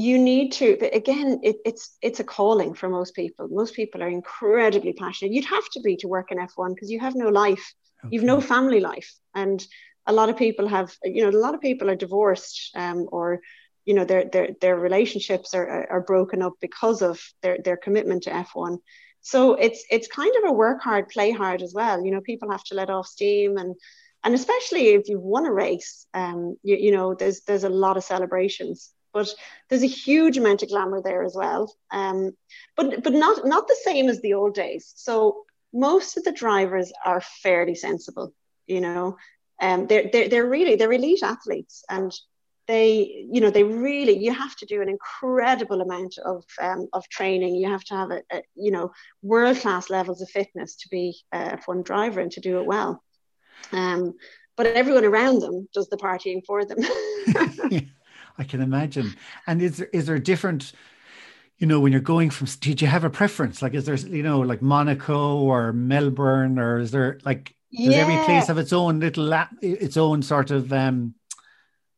[0.00, 4.00] you need to but again it, it's it's a calling for most people most people
[4.00, 7.28] are incredibly passionate you'd have to be to work in f1 because you have no
[7.28, 7.74] life
[8.04, 8.08] okay.
[8.12, 9.66] you've no family life and
[10.06, 13.40] a lot of people have you know a lot of people are divorced um, or
[13.86, 18.22] you know their their their relationships are, are broken up because of their their commitment
[18.22, 18.78] to f1
[19.20, 22.52] so it's it's kind of a work hard play hard as well you know people
[22.52, 23.74] have to let off steam and
[24.24, 27.96] and especially if you've won a race um, you, you know there's there's a lot
[27.96, 29.34] of celebrations but
[29.68, 31.74] there's a huge amount of glamour there as well.
[31.90, 32.36] Um,
[32.76, 34.92] but but not not the same as the old days.
[34.96, 38.32] So most of the drivers are fairly sensible,
[38.66, 39.16] you know.
[39.60, 42.12] Um, they're, they're they're really they're elite athletes and
[42.68, 47.08] they you know they really you have to do an incredible amount of um, of
[47.08, 50.88] training you have to have a, a you know world class levels of fitness to
[50.90, 53.02] be a fun driver and to do it well
[53.72, 54.14] um,
[54.56, 56.78] but everyone around them does the partying for them
[58.38, 59.14] I can imagine.
[59.46, 60.72] And is there is there a different,
[61.58, 63.60] you know, when you're going from did you have a preference?
[63.60, 67.96] Like is there, you know, like Monaco or Melbourne, or is there like does yeah.
[67.96, 71.14] every place have its own little its own sort of um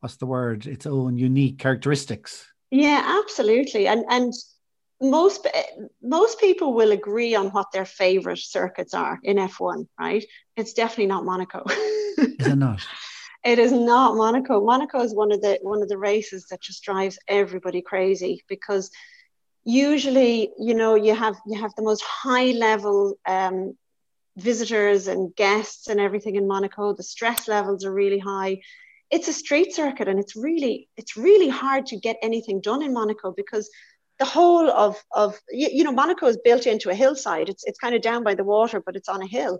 [0.00, 0.66] what's the word?
[0.66, 2.46] Its own unique characteristics.
[2.70, 3.86] Yeah, absolutely.
[3.86, 4.32] And and
[5.00, 5.46] most
[6.02, 10.24] most people will agree on what their favorite circuits are in F1, right?
[10.56, 11.64] It's definitely not Monaco.
[12.18, 12.86] Is it not?
[13.42, 14.62] It is not Monaco.
[14.62, 18.90] Monaco is one of the one of the races that just drives everybody crazy because
[19.64, 23.78] usually, you know, you have you have the most high level um,
[24.36, 26.94] visitors and guests and everything in Monaco.
[26.94, 28.60] The stress levels are really high.
[29.10, 32.92] It's a street circuit, and it's really it's really hard to get anything done in
[32.92, 33.70] Monaco because
[34.20, 37.48] the whole of of you, you know Monaco is built into a hillside.
[37.48, 39.58] It's it's kind of down by the water, but it's on a hill,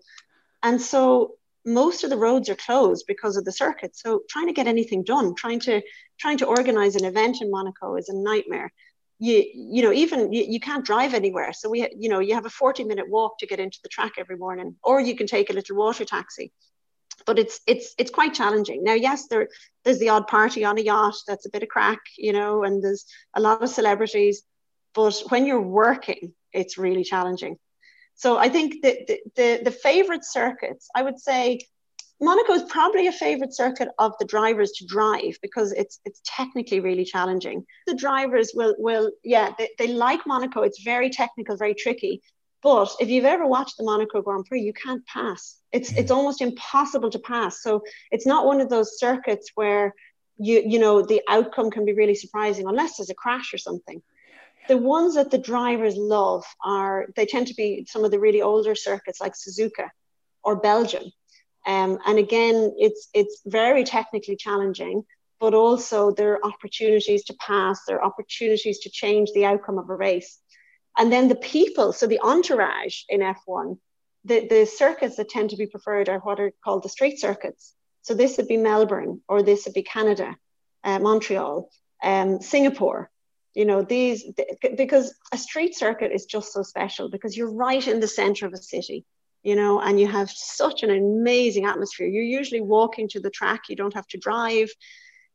[0.62, 3.96] and so most of the roads are closed because of the circuit.
[3.96, 5.82] So trying to get anything done, trying to
[6.18, 8.70] trying to organize an event in Monaco is a nightmare.
[9.18, 11.52] You you know even you, you can't drive anywhere.
[11.54, 14.12] So we you know you have a 40 minute walk to get into the track
[14.18, 16.52] every morning, or you can take a little water taxi.
[17.26, 18.84] But it's it's it's quite challenging.
[18.84, 19.48] Now, yes, there
[19.84, 22.82] there's the odd party on a yacht that's a bit of crack, you know, and
[22.82, 24.42] there's a lot of celebrities.
[24.94, 27.56] But when you're working, it's really challenging.
[28.14, 31.60] So I think that the, the, the favorite circuits, I would say
[32.20, 36.80] Monaco is probably a favorite circuit of the drivers to drive because it's it's technically
[36.80, 37.64] really challenging.
[37.86, 40.62] The drivers will will yeah they, they like Monaco.
[40.62, 42.20] It's very technical, very tricky.
[42.62, 45.56] But if you've ever watched the Monaco Grand Prix, you can't pass.
[45.72, 45.96] It's mm.
[45.96, 47.62] it's almost impossible to pass.
[47.62, 49.94] So it's not one of those circuits where
[50.36, 54.02] you you know the outcome can be really surprising unless there's a crash or something
[54.70, 58.40] the ones that the drivers love are they tend to be some of the really
[58.40, 59.88] older circuits like Suzuka
[60.44, 61.06] or Belgium.
[61.66, 65.02] Um, and again it's it's very technically challenging
[65.40, 69.90] but also there are opportunities to pass there are opportunities to change the outcome of
[69.90, 70.38] a race.
[70.96, 73.76] And then the people so the entourage in f1
[74.24, 77.74] the, the circuits that tend to be preferred are what are called the street circuits.
[78.02, 80.36] So this would be Melbourne or this would be Canada,
[80.84, 81.68] uh, Montreal,
[82.04, 83.10] um, Singapore.
[83.54, 87.86] You know, these, th- because a street circuit is just so special because you're right
[87.86, 89.04] in the center of a city,
[89.42, 92.06] you know, and you have such an amazing atmosphere.
[92.06, 94.70] You're usually walking to the track, you don't have to drive,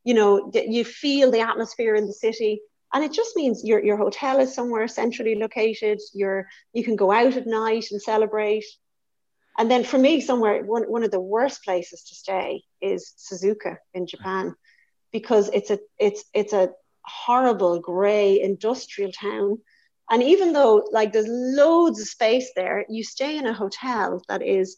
[0.04, 2.60] you know, you feel the atmosphere in the city.
[2.94, 6.00] And it just means your, your hotel is somewhere centrally located.
[6.14, 8.64] You're, you can go out at night and celebrate.
[9.58, 13.76] And then for me, somewhere one, one of the worst places to stay is Suzuka
[13.92, 14.54] in Japan,
[15.12, 16.70] because it's a it's it's a
[17.06, 19.58] horrible grey industrial town.
[20.10, 24.42] And even though like there's loads of space there, you stay in a hotel that
[24.42, 24.76] is,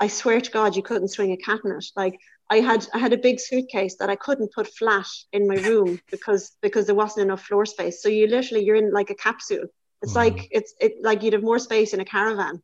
[0.00, 1.84] I swear to God, you couldn't swing a cat in it.
[1.96, 2.18] Like
[2.50, 6.00] I had I had a big suitcase that I couldn't put flat in my room
[6.10, 8.02] because because there wasn't enough floor space.
[8.02, 9.66] So you literally you're in like a capsule.
[10.02, 10.36] It's mm-hmm.
[10.36, 12.62] like it's it like you'd have more space in a caravan.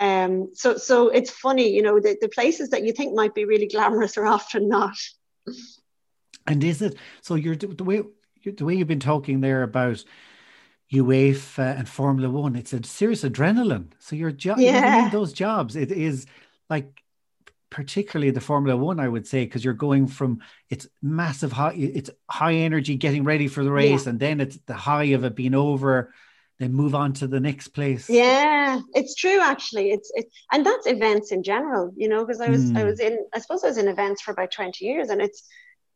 [0.00, 3.44] Um, so, so it's funny, you know, the, the places that you think might be
[3.44, 4.96] really glamorous are often not.
[6.46, 7.34] And is it so?
[7.34, 8.02] You're the way
[8.44, 10.02] the way you've been talking there about
[10.92, 12.56] UEFA and Formula One.
[12.56, 13.92] It's a serious adrenaline.
[13.98, 15.08] So your job, yeah.
[15.10, 16.26] those jobs, it is
[16.68, 17.02] like
[17.70, 22.10] particularly the Formula One, I would say, because you're going from it's massive high, it's
[22.28, 24.10] high energy getting ready for the race, yeah.
[24.10, 26.12] and then it's the high of it being over
[26.60, 30.86] then move on to the next place yeah it's true actually it's it and that's
[30.86, 32.76] events in general you know because i was mm.
[32.76, 32.86] i hmm.
[32.86, 35.44] was in i suppose i was in events for about 20 years and it's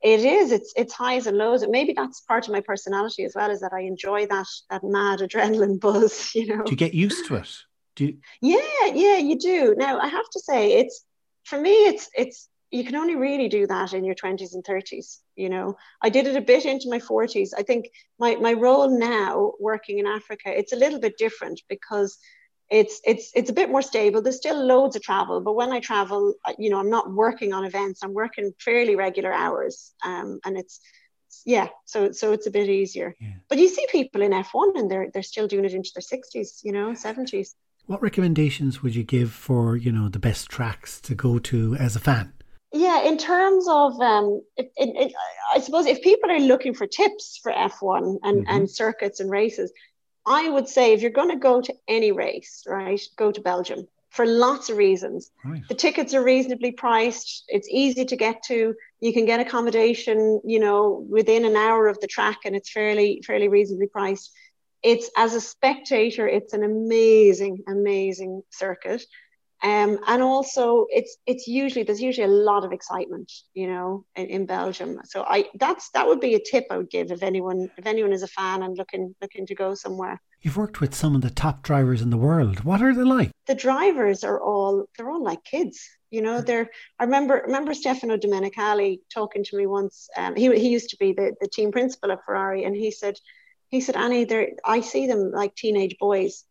[0.04, 1.62] it is it's it's highs and lows.
[1.62, 4.84] And maybe that's part of my personality as well is that i enjoy that that
[4.84, 6.62] mad adrenaline buzz you know?
[6.62, 7.50] Do you get used to it?
[7.96, 8.18] Do you...
[8.40, 9.74] yeah yeah you do.
[9.76, 11.04] Now i have to say it's
[11.44, 15.20] for me it's it's you can only really do that in your 20s and 30s
[15.36, 15.76] you know?
[16.02, 17.86] I did it a bit into my 40s i think
[18.18, 22.18] my, my role now working in africa it's a little bit different because
[22.70, 24.22] it's it's it's a bit more stable.
[24.22, 27.64] There's still loads of travel but when i travel you know i'm not working on
[27.64, 28.02] events.
[28.02, 29.92] I'm working fairly regular hours.
[30.04, 30.80] Um, and it's
[31.44, 33.14] yeah so so it's a bit easier.
[33.20, 33.34] Yeah.
[33.48, 36.60] but you see people in f1 and they're they're still doing it into their 60s
[36.62, 37.54] you know 70s
[37.86, 41.96] what recommendations would you give for you know the best tracks to go to as
[41.96, 42.32] a fan?
[42.72, 45.12] Yeah, in terms of, um, it, it, it,
[45.54, 48.42] I suppose if people are looking for tips for F1 and, mm-hmm.
[48.48, 49.72] and circuits and races,
[50.26, 53.86] I would say if you're going to go to any race, right, go to Belgium
[54.10, 55.32] for lots of reasons.
[55.44, 55.66] Right.
[55.68, 57.44] The tickets are reasonably priced.
[57.48, 58.74] It's easy to get to.
[59.00, 63.22] You can get accommodation, you know, within an hour of the track, and it's fairly
[63.26, 64.32] fairly reasonably priced.
[64.84, 69.02] It's as a spectator, it's an amazing, amazing circuit.
[69.64, 74.26] Um, and also it's it's usually there's usually a lot of excitement you know in,
[74.26, 75.00] in, Belgium.
[75.04, 78.12] So I that's that would be a tip I would give if anyone if anyone
[78.12, 80.20] is a fan and looking looking to go somewhere.
[80.42, 82.62] You've worked with some of the top drivers in the world.
[82.62, 83.30] What are they like?
[83.46, 88.18] The drivers are all they're all like kids you know they're I remember remember Stefano
[88.18, 92.10] Domenicali talking to me once um, he, he used to be the, the team principal
[92.10, 93.16] of Ferrari and he said
[93.68, 96.44] he said Annie they I see them like teenage boys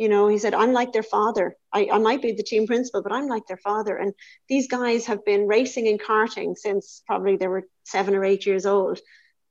[0.00, 1.54] you know he said i'm like their father.
[1.74, 3.96] I, I might be the team principal but i'm like their father.
[3.96, 4.14] And
[4.48, 8.64] these guys have been racing and karting since probably they were seven or eight years
[8.64, 8.98] old.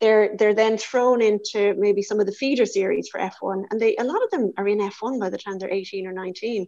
[0.02, 3.96] They're they're then thrown into maybe some of the feeder series for f1 and they
[3.98, 6.68] a lot of them are in f1 by the time they're 18 or 19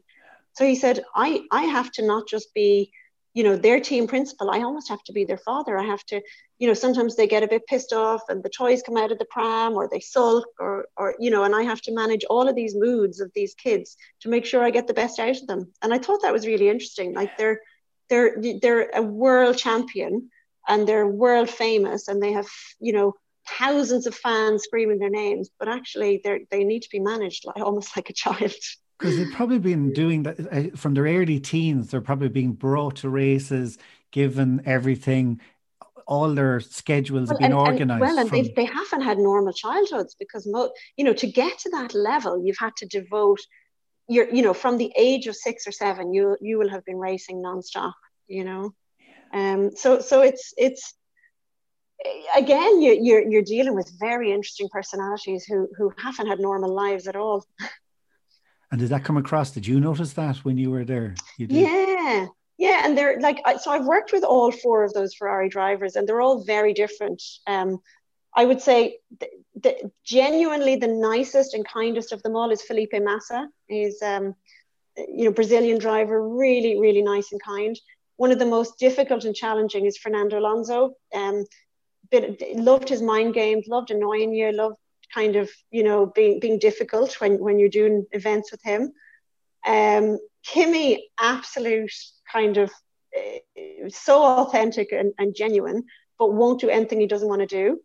[0.53, 2.91] so he said i i have to not just be
[3.33, 5.77] you know their team principal i almost have to be their father.
[5.77, 6.21] I have to
[6.59, 9.19] you know sometimes they get a bit pissed off and the toys come out of
[9.19, 12.47] the pram or they sulk or or you know and i have to manage all
[12.47, 15.47] of these moods of these kids to make sure i get the best out of
[15.47, 15.71] them.
[15.81, 17.13] And i thought that was really interesting.
[17.13, 17.61] Like they're
[18.09, 20.29] they're they're a world champion
[20.67, 22.47] and they're world famous and they have
[22.79, 23.13] you know
[23.57, 27.63] thousands of fans screaming their names but actually they they need to be managed like
[27.65, 28.53] almost like a child
[29.01, 31.89] because they've probably been doing that uh, from their early teens.
[31.89, 33.79] They're probably being brought to races,
[34.11, 35.41] given everything.
[36.05, 37.91] All their schedules well, have been and, organized.
[37.91, 38.43] And, well, and from...
[38.43, 42.45] they, they haven't had normal childhoods because, mo- you know, to get to that level,
[42.45, 43.39] you've had to devote
[44.07, 46.97] your, you know, from the age of six or seven, you you will have been
[46.97, 47.93] racing nonstop.
[48.27, 48.75] You know,
[49.33, 49.71] um.
[49.75, 50.93] So so it's it's
[52.35, 57.07] again you, you're you're dealing with very interesting personalities who who haven't had normal lives
[57.07, 57.45] at all.
[58.71, 59.51] And did that come across?
[59.51, 61.15] Did you notice that when you were there?
[61.37, 63.71] You yeah, yeah, and they're like so.
[63.71, 67.21] I've worked with all four of those Ferrari drivers, and they're all very different.
[67.47, 67.79] Um,
[68.33, 72.93] I would say the, the, genuinely the nicest and kindest of them all is Felipe
[72.93, 73.49] Massa.
[73.67, 74.35] He's um,
[74.95, 77.77] you know Brazilian driver, really really nice and kind.
[78.15, 80.93] One of the most difficult and challenging is Fernando Alonso.
[81.13, 81.43] Um,
[82.09, 84.77] bit, loved his mind games, loved annoying you, loved
[85.13, 88.91] kind of you know being being difficult when when you're doing events with him.
[89.65, 91.93] Um, Kimi, absolute
[92.31, 92.71] kind of
[93.15, 95.83] uh, so authentic and, and genuine,
[96.17, 97.79] but won't do anything he doesn't want to do.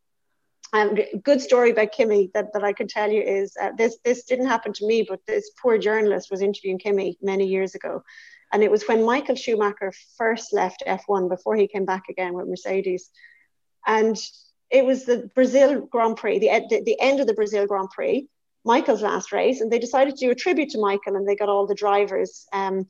[0.73, 4.25] Um, good story about Kimi that, that I can tell you is uh, this this
[4.25, 8.03] didn't happen to me, but this poor journalist was interviewing Kimi many years ago,
[8.53, 12.49] and it was when Michael Schumacher first left F1 before he came back again with
[12.49, 13.11] Mercedes,
[13.87, 14.19] and
[14.71, 18.29] it was the Brazil Grand Prix, the, the, the end of the Brazil Grand Prix,
[18.65, 21.49] Michael's last race, and they decided to do a tribute to Michael, and they got
[21.49, 22.47] all the drivers.
[22.53, 22.87] Um,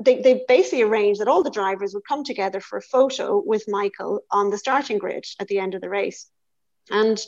[0.00, 3.64] they, they basically arranged that all the drivers would come together for a photo with
[3.68, 6.28] Michael on the starting grid at the end of the race.
[6.90, 7.18] And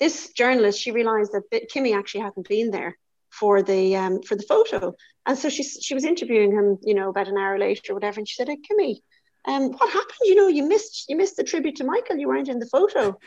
[0.00, 2.98] this journalist, she realized that Kimi actually hadn't been there
[3.30, 7.10] for the um, for the photo, and so she she was interviewing him, you know,
[7.10, 9.04] about an hour later or whatever, and she said, hey, "Kimi,
[9.46, 10.18] um, what happened?
[10.22, 12.16] You know, you missed you missed the tribute to Michael.
[12.16, 13.18] You weren't in the photo."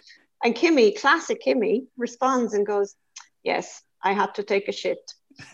[0.43, 2.95] And Kimi, classic Kimi, responds and goes,
[3.43, 4.99] "Yes, I had to take a shit."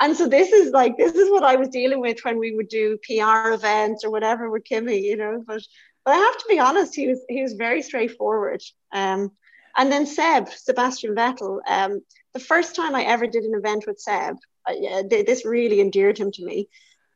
[0.00, 2.68] and so this is like this is what I was dealing with when we would
[2.68, 5.42] do PR events or whatever with Kimi, you know.
[5.46, 5.62] But
[6.04, 8.62] but I have to be honest, he was he was very straightforward.
[8.92, 9.30] Um,
[9.76, 12.02] and then Seb, Sebastian Vettel, um,
[12.34, 14.36] the first time I ever did an event with Seb,
[14.66, 16.68] uh, this really endeared him to me.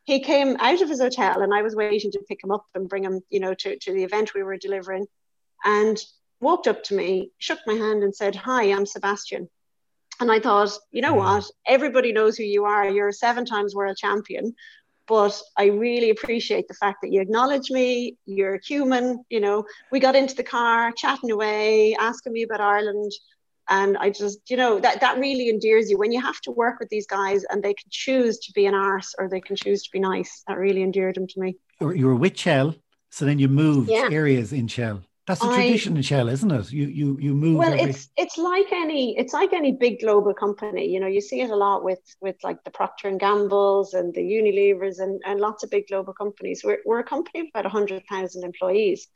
[0.07, 2.89] He came out of his hotel, and I was waiting to pick him up and
[2.89, 5.05] bring him, you know, to, to the event we were delivering,
[5.63, 5.97] and
[6.39, 9.49] walked up to me, shook my hand, and said, "Hi, I'm Sebastian."
[10.19, 11.45] And I thought, you know what?
[11.67, 12.89] Everybody knows who you are.
[12.89, 14.55] You're a seven times world champion
[15.07, 18.17] but I really appreciate the fact that you acknowledge me.
[18.25, 19.23] You're human.
[19.29, 23.11] You know, we got into the car, chatting away, asking me about Ireland.
[23.69, 26.79] And I just, you know, that, that really endears you when you have to work
[26.79, 29.83] with these guys and they can choose to be an arse or they can choose
[29.83, 30.43] to be nice.
[30.47, 31.57] That really endeared them to me.
[31.81, 32.75] You were with Shell,
[33.09, 34.09] so then you moved yeah.
[34.11, 35.01] areas in Shell.
[35.27, 36.71] That's I, tradition in Shell, isn't it?
[36.71, 37.57] You you you move.
[37.57, 37.89] Well, every...
[37.89, 40.87] it's it's like any it's like any big global company.
[40.87, 44.13] You know, you see it a lot with with like the Procter and Gambles and
[44.13, 46.61] the Unilevers and and lots of big global companies.
[46.63, 49.09] We're we're a company of about hundred thousand employees,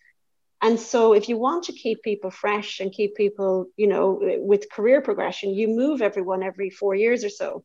[0.62, 4.72] and so if you want to keep people fresh and keep people, you know, with
[4.72, 7.64] career progression, you move everyone every four years or so.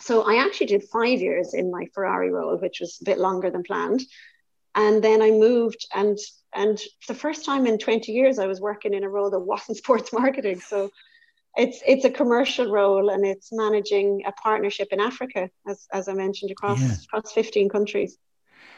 [0.00, 3.50] So I actually did five years in my Ferrari role, which was a bit longer
[3.50, 4.02] than planned
[4.76, 6.16] and then I moved and
[6.54, 9.78] and the first time in 20 years I was working in a role that wasn't
[9.84, 10.90] sports marketing so
[11.56, 16.12] it's it's a commercial role and it's managing a partnership in Africa as, as I
[16.12, 16.96] mentioned across yeah.
[17.04, 18.18] across 15 countries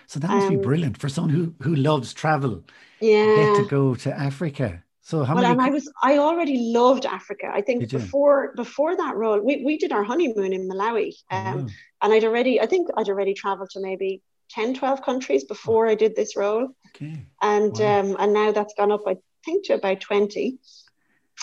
[0.08, 2.64] so that must um, be brilliant for someone who who loves travel
[3.00, 5.52] yeah get to go to Africa so how well, many?
[5.54, 7.50] And I was I already loved Africa.
[7.50, 11.72] I think before before that role, we, we did our honeymoon in Malawi, um, oh.
[12.02, 15.94] and I'd already I think I'd already travelled to maybe 10, 12 countries before I
[15.94, 16.68] did this role.
[16.94, 17.24] Okay.
[17.40, 18.00] And wow.
[18.00, 20.58] um, and now that's gone up, I think, to about 20.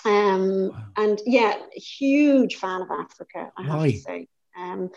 [0.05, 0.85] Um, wow.
[0.97, 3.91] And yeah, huge fan of Africa, I have Why?
[3.91, 4.27] to say.
[4.55, 4.91] Um,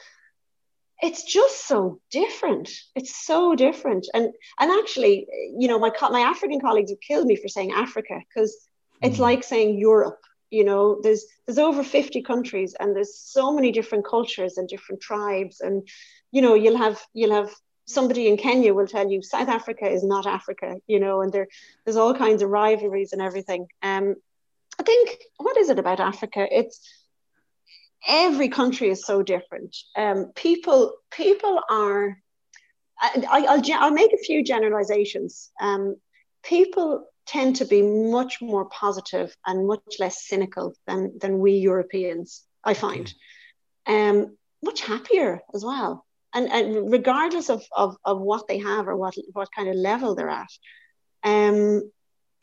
[1.01, 2.71] it's just so different.
[2.95, 4.07] It's so different.
[4.15, 5.27] And and actually,
[5.57, 8.57] you know, my my African colleagues would kill me for saying Africa because
[9.03, 9.21] it's mm.
[9.21, 10.21] like saying Europe.
[10.51, 15.01] You know, there's there's over 50 countries and there's so many different cultures and different
[15.01, 15.87] tribes and
[16.33, 17.51] you know you'll have you'll have
[17.87, 21.49] somebody in Kenya will tell you South Africa is not Africa, you know, and there
[21.85, 23.67] there's all kinds of rivalries and everything.
[23.83, 24.17] Um,
[24.79, 26.47] I think what is it about Africa?
[26.51, 26.81] It's
[28.07, 29.77] every country is so different.
[29.97, 32.19] Um, people people are.
[33.01, 35.51] I, will I'll make a few generalizations.
[35.61, 35.97] Um,
[36.43, 42.43] people tend to be much more positive and much less cynical than than we Europeans.
[42.65, 43.13] I find,
[43.87, 48.97] um, much happier as well and, and regardless of, of, of what they have or
[48.97, 50.51] what, what kind of level they're at.
[51.25, 51.91] Um,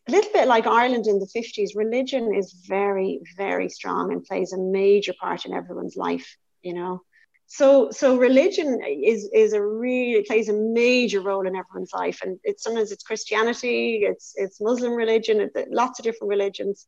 [0.08, 4.54] a little bit like Ireland in the 50s, religion is very, very strong and plays
[4.54, 7.02] a major part in everyone's life, you know.
[7.48, 12.40] So, so religion is is a really plays a major role in everyone's life, and
[12.44, 16.88] it's sometimes it's Christianity, it's it's Muslim religion, it's lots of different religions.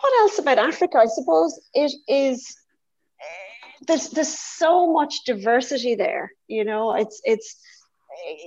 [0.00, 0.98] What else about Africa?
[0.98, 2.54] I suppose it is
[3.20, 3.54] eh,
[3.86, 7.56] there's there's so much diversity there you know it's it's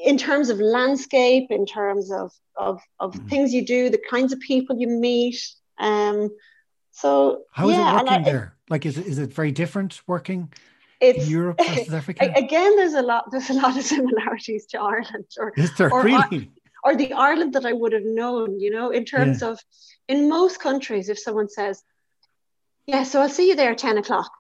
[0.04, 3.30] in terms of landscape in terms of of, of mm.
[3.30, 5.40] things you do the kinds of people you meet
[5.80, 6.30] um
[6.92, 10.02] so how is yeah, it working I, there like is it, is it very different
[10.08, 10.50] working
[11.00, 12.32] it's Europe versus Africa.
[12.36, 13.30] Again, there's a lot.
[13.32, 16.50] There's a lot of similarities to Ireland, or is there or, really?
[16.84, 18.60] Or the Ireland that I would have known.
[18.60, 19.50] You know, in terms yeah.
[19.50, 19.60] of
[20.08, 21.84] in most countries, if someone says,
[22.88, 24.32] "Yeah, so I'll see you there at ten o'clock,"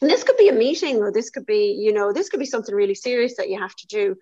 [0.00, 2.46] and this could be a meeting, or this could be, you know, this could be
[2.46, 4.16] something really serious that you have to do.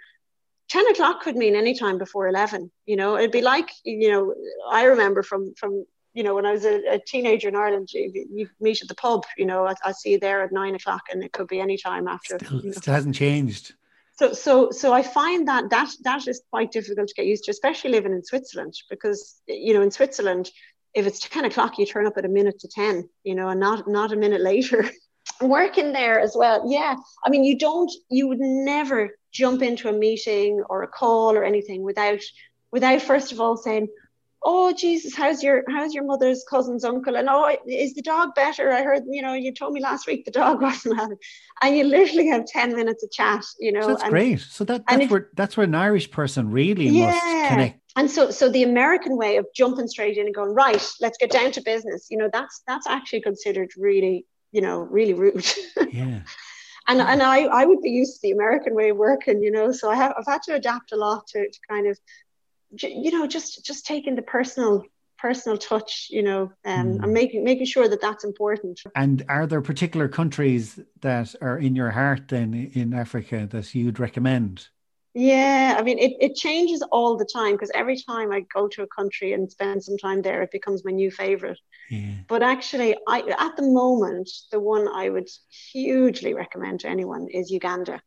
[0.69, 4.35] 10 o'clock could mean any time before 11 you know it'd be like you know
[4.71, 5.85] i remember from from
[6.15, 8.95] you know, when I was a, a teenager in Ireland, you, you, meet at the
[8.95, 11.61] pub, you know, I, I, see you there at nine o'clock and it could be
[11.61, 12.39] any time after.
[12.39, 12.73] Still, you know.
[12.73, 13.75] still hasn't changed.
[14.17, 17.51] So, so, so I find that that that is quite difficult to get used to,
[17.51, 20.51] especially living in Switzerland, because you know, in Switzerland,
[20.95, 23.59] if it's ten o'clock, you turn up at a minute to ten, you know, and
[23.59, 24.85] not not a minute later.
[25.43, 26.97] Working there as well, yeah.
[27.25, 31.45] I mean, you don't, you would never jump into a meeting or a call or
[31.45, 32.21] anything without
[32.71, 33.89] without first of all saying,
[34.45, 37.17] oh jesus how's your how's your mother's cousin's uncle?
[37.17, 38.73] And oh is the dog better?
[38.73, 41.17] I heard you know you told me last week the dog wasn't well.
[41.63, 44.41] And you literally have 10 minutes of chat you know so that's and, great.
[44.41, 47.07] So that that's where that's where an irish person really yeah.
[47.07, 47.81] must connect.
[47.95, 51.31] And so so the american way of jumping straight in and going right let's get
[51.31, 55.47] down to business you know that's that's actually considered really you know really rude.
[55.93, 56.21] Yeah.
[56.89, 59.73] And and I, I would be used to the American way of working, you know,
[59.73, 61.99] so I have I've had to adapt a lot to, to kind of
[62.79, 64.85] you know just just taking the personal
[65.19, 67.03] personal touch you know um, mm.
[67.03, 68.81] and making making sure that that's important.
[68.97, 74.01] And are there particular countries that are in your heart then in africa that you'd
[74.01, 74.69] recommend
[75.15, 78.83] yeah i mean it, it changes all the time because every time i go to
[78.83, 81.59] a country and spend some time there it becomes my new favorite
[81.91, 82.15] yeah.
[82.29, 85.29] but actually i at the moment the one i would
[85.73, 88.01] hugely recommend to anyone is uganda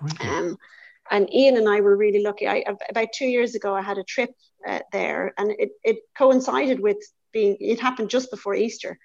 [0.00, 0.30] oh, really?
[0.30, 0.58] um,
[1.10, 2.48] and Ian and I were really lucky.
[2.48, 4.30] I about two years ago, I had a trip
[4.66, 6.98] uh, there, and it, it coincided with
[7.32, 7.56] being.
[7.60, 8.98] It happened just before Easter,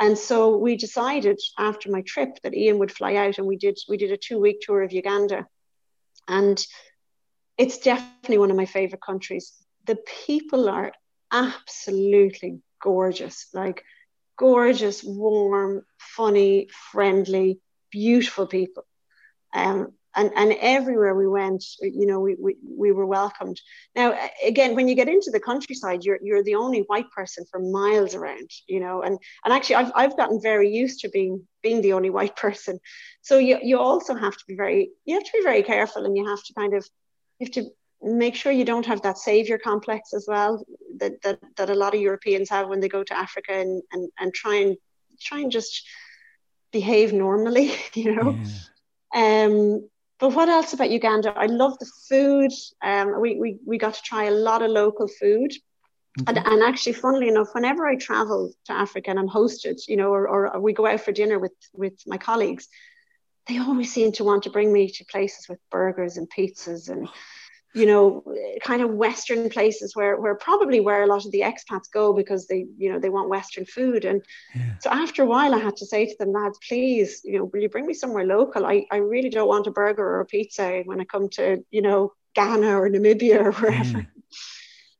[0.00, 3.78] and so we decided after my trip that Ian would fly out, and we did.
[3.88, 5.46] We did a two week tour of Uganda,
[6.28, 6.64] and
[7.58, 9.52] it's definitely one of my favorite countries.
[9.86, 10.92] The people are
[11.32, 13.82] absolutely gorgeous, like
[14.38, 17.60] gorgeous, warm, funny, friendly,
[17.90, 18.84] beautiful people.
[19.54, 23.60] Um, and and everywhere we went you know we, we, we were welcomed.
[23.94, 27.60] Now again when you get into the countryside you're you're the only white person for
[27.60, 31.82] miles around you know and and actually I've, I've gotten very used to being being
[31.82, 32.78] the only white person.
[33.22, 36.16] So you, you also have to be very you have to be very careful and
[36.16, 36.86] you have to kind of
[37.38, 37.70] you have to
[38.02, 40.64] make sure you don't have that savior complex as well
[40.98, 44.10] that that, that a lot of europeans have when they go to africa and and,
[44.18, 44.76] and try and
[45.20, 45.82] try and just
[46.72, 48.38] behave normally you know.
[49.14, 49.44] Yeah.
[49.44, 49.88] um
[50.18, 51.32] but what else about Uganda?
[51.36, 52.52] I love the food.
[52.82, 55.52] Um, we, we, we got to try a lot of local food.
[56.26, 60.08] And, and actually, funnily enough, whenever I travel to Africa and I'm hosted, you know,
[60.14, 62.68] or, or we go out for dinner with, with my colleagues,
[63.46, 67.08] they always seem to want to bring me to places with burgers and pizzas and
[67.76, 68.24] you know,
[68.64, 72.46] kind of Western places where, where probably where a lot of the expats go because
[72.46, 74.06] they, you know, they want Western food.
[74.06, 74.22] And
[74.54, 74.78] yeah.
[74.80, 77.60] so after a while, I had to say to them, lads, please, you know, will
[77.60, 78.64] you bring me somewhere local?
[78.64, 81.82] I, I really don't want a burger or a pizza when I come to, you
[81.82, 83.98] know, Ghana or Namibia or wherever.
[83.98, 84.04] Yeah.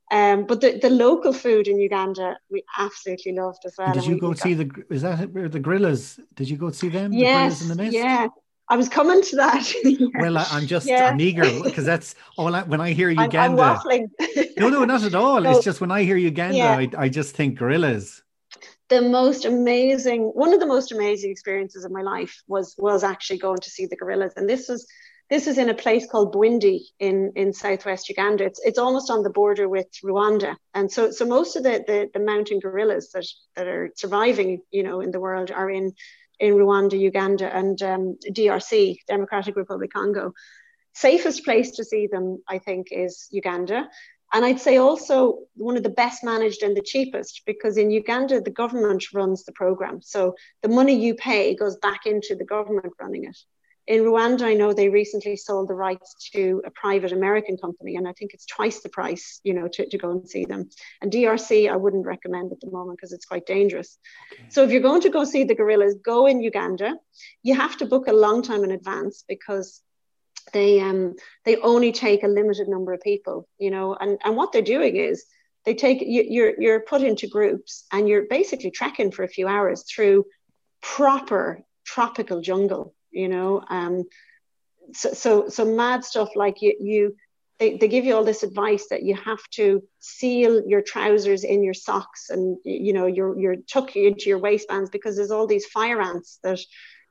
[0.08, 3.88] Um, but the, the local food in Uganda we absolutely loved as well.
[3.88, 4.76] And did you we, go we see got...
[4.76, 6.20] the is that where the gorillas?
[6.34, 7.12] Did you go see them?
[7.12, 8.28] Yes, the the yeah.
[8.68, 9.72] I was coming to that.
[10.18, 11.06] well, I, am just yeah.
[11.06, 12.54] I'm eager because that's all.
[12.54, 14.08] I, when I hear Uganda, I'm, I'm
[14.58, 15.40] no, no, not at all.
[15.46, 16.76] No, it's just when I hear Uganda, yeah.
[16.76, 18.22] I, I just think gorillas.
[18.88, 23.38] The most amazing, one of the most amazing experiences of my life was was actually
[23.38, 24.86] going to see the gorillas, and this was
[25.28, 28.44] this is in a place called Bwindi in in southwest Uganda.
[28.44, 32.10] It's it's almost on the border with Rwanda, and so so most of the the,
[32.14, 35.92] the mountain gorillas that that are surviving, you know, in the world are in
[36.38, 40.32] in Rwanda, Uganda, and um, DRC, Democratic Republic Congo.
[40.94, 43.88] Safest place to see them, I think, is Uganda.
[44.32, 48.40] And I'd say also one of the best managed and the cheapest because in Uganda,
[48.40, 50.00] the government runs the program.
[50.02, 53.36] So the money you pay goes back into the government running it
[53.86, 58.08] in Rwanda, I know they recently sold the rights to a private American company, and
[58.08, 60.68] I think it's twice the price, you know, to, to go and see them.
[61.00, 63.98] And DRC, I wouldn't recommend at the moment because it's quite dangerous.
[64.32, 64.42] Okay.
[64.48, 66.96] So if you're going to go see the gorillas, go in Uganda.
[67.44, 69.80] You have to book a long time in advance because
[70.52, 71.14] they um
[71.44, 74.96] they only take a limited number of people, you know, and and what they're doing
[74.96, 75.24] is
[75.64, 79.46] they take you, you're you're put into groups and you're basically trekking for a few
[79.46, 80.24] hours through
[80.80, 84.04] proper tropical jungle you know um
[84.92, 87.16] so so, so mad stuff like you you
[87.58, 91.64] they, they give you all this advice that you have to seal your trousers in
[91.64, 95.66] your socks and you know you're you're tuck into your waistbands because there's all these
[95.66, 96.60] fire ants that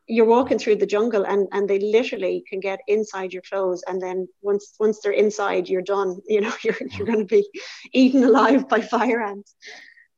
[0.07, 3.99] you're walking through the jungle and and they literally can get inside your clothes and
[3.99, 6.17] then once once they're inside you're done.
[6.27, 7.49] You know you're you're going to be
[7.91, 9.55] eaten alive by fire ants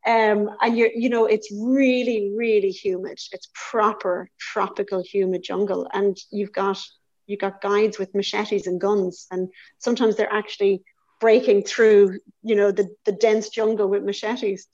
[0.08, 3.20] um, and you're you know it's really really humid.
[3.34, 5.88] It's proper tropical humid jungle.
[5.94, 6.82] And you've got
[7.28, 9.28] you've got guides with machetes and guns.
[9.30, 9.50] And
[9.80, 10.84] sometimes they're actually
[11.20, 14.68] breaking through you know the the dense jungle with machetes.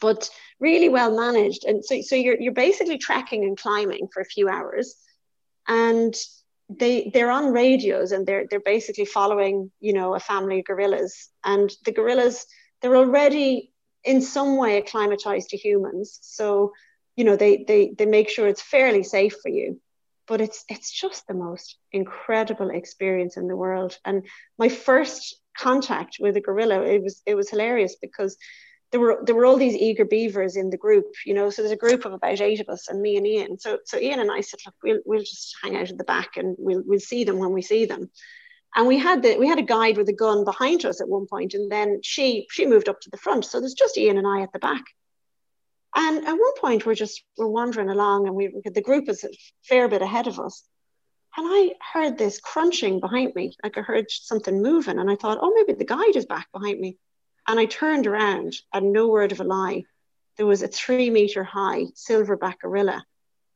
[0.00, 0.30] But
[0.60, 1.64] really well managed.
[1.64, 4.94] And so, so you're, you're basically tracking and climbing for a few hours.
[5.66, 6.14] And
[6.68, 11.28] they they're on radios and they're they're basically following you know a family of gorillas.
[11.44, 12.46] And the gorillas
[12.80, 13.73] they're already
[14.04, 16.72] in some way acclimatized to humans so
[17.16, 19.80] you know they they they make sure it's fairly safe for you
[20.26, 24.26] but it's it's just the most incredible experience in the world and
[24.58, 28.36] my first contact with a gorilla it was it was hilarious because
[28.94, 31.50] there were there were all these eager beavers in the group, you know.
[31.50, 33.58] So there's a group of about eight of us, and me and Ian.
[33.58, 36.36] So so Ian and I said, look, we'll we'll just hang out at the back,
[36.36, 38.08] and we'll we'll see them when we see them.
[38.74, 41.26] And we had the we had a guide with a gun behind us at one
[41.26, 43.44] point, and then she she moved up to the front.
[43.44, 44.84] So there's just Ian and I at the back.
[45.96, 49.28] And at one point, we're just we're wandering along, and we the group is a
[49.62, 50.64] fair bit ahead of us.
[51.36, 55.38] And I heard this crunching behind me, like I heard something moving, and I thought,
[55.40, 56.96] oh, maybe the guide is back behind me.
[57.46, 59.84] And I turned around, and no word of a lie,
[60.36, 63.04] there was a three meter high silverback gorilla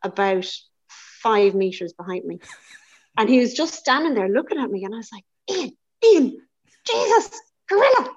[0.03, 0.47] about
[0.89, 2.39] five meters behind me.
[3.19, 5.73] And he was just standing there looking at me, and I was like, Ian,
[6.05, 6.41] Ian,
[6.87, 8.11] Jesus, gorilla.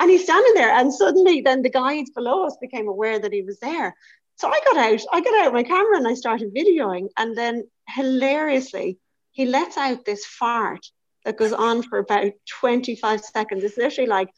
[0.00, 3.42] and he's standing there, and suddenly then the guides below us became aware that he
[3.42, 3.94] was there.
[4.36, 7.08] So I got out, I got out my camera and I started videoing.
[7.16, 8.98] And then hilariously,
[9.32, 10.86] he lets out this fart
[11.24, 13.64] that goes on for about 25 seconds.
[13.64, 14.28] It's literally like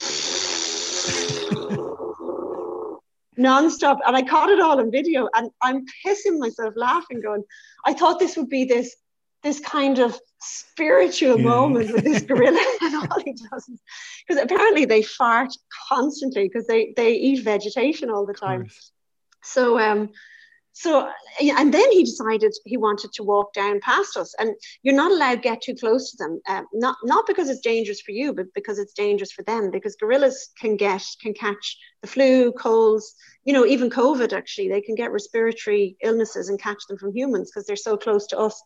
[3.36, 3.98] non-stop.
[4.06, 7.42] And i caught it all on video and i'm pissing myself laughing going
[7.84, 8.96] i thought this would be this
[9.42, 11.44] this kind of spiritual yeah.
[11.44, 13.70] moment with this gorilla and all he does.
[14.26, 15.52] Because apparently they fart
[15.88, 18.68] constantly because they they eat vegetation all the time.
[19.42, 20.10] so um
[20.78, 21.08] so
[21.40, 24.34] and then he decided he wanted to walk down past us.
[24.38, 27.62] And you're not allowed to get too close to them um, not not because it's
[27.62, 31.78] dangerous for you but because it's dangerous for them because gorillas can get can catch
[32.02, 33.14] the flu colds
[33.46, 34.68] you know even covid actually.
[34.68, 38.38] They can get respiratory illnesses and catch them from humans because they're so close to
[38.38, 38.62] us.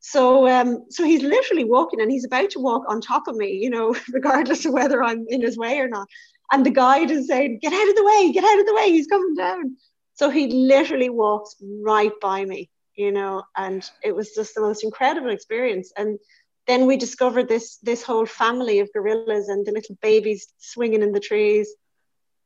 [0.00, 3.52] So um, so he's literally walking and he's about to walk on top of me
[3.52, 6.08] you know regardless of whether i'm in his way or not.
[6.52, 8.90] And the guide is saying get out of the way get out of the way
[8.90, 9.78] he's coming down
[10.18, 14.82] so he literally walked right by me, you know, and it was just the most
[14.82, 15.92] incredible experience.
[15.96, 16.18] And
[16.66, 21.12] then we discovered this this whole family of gorillas and the little babies swinging in
[21.12, 21.72] the trees.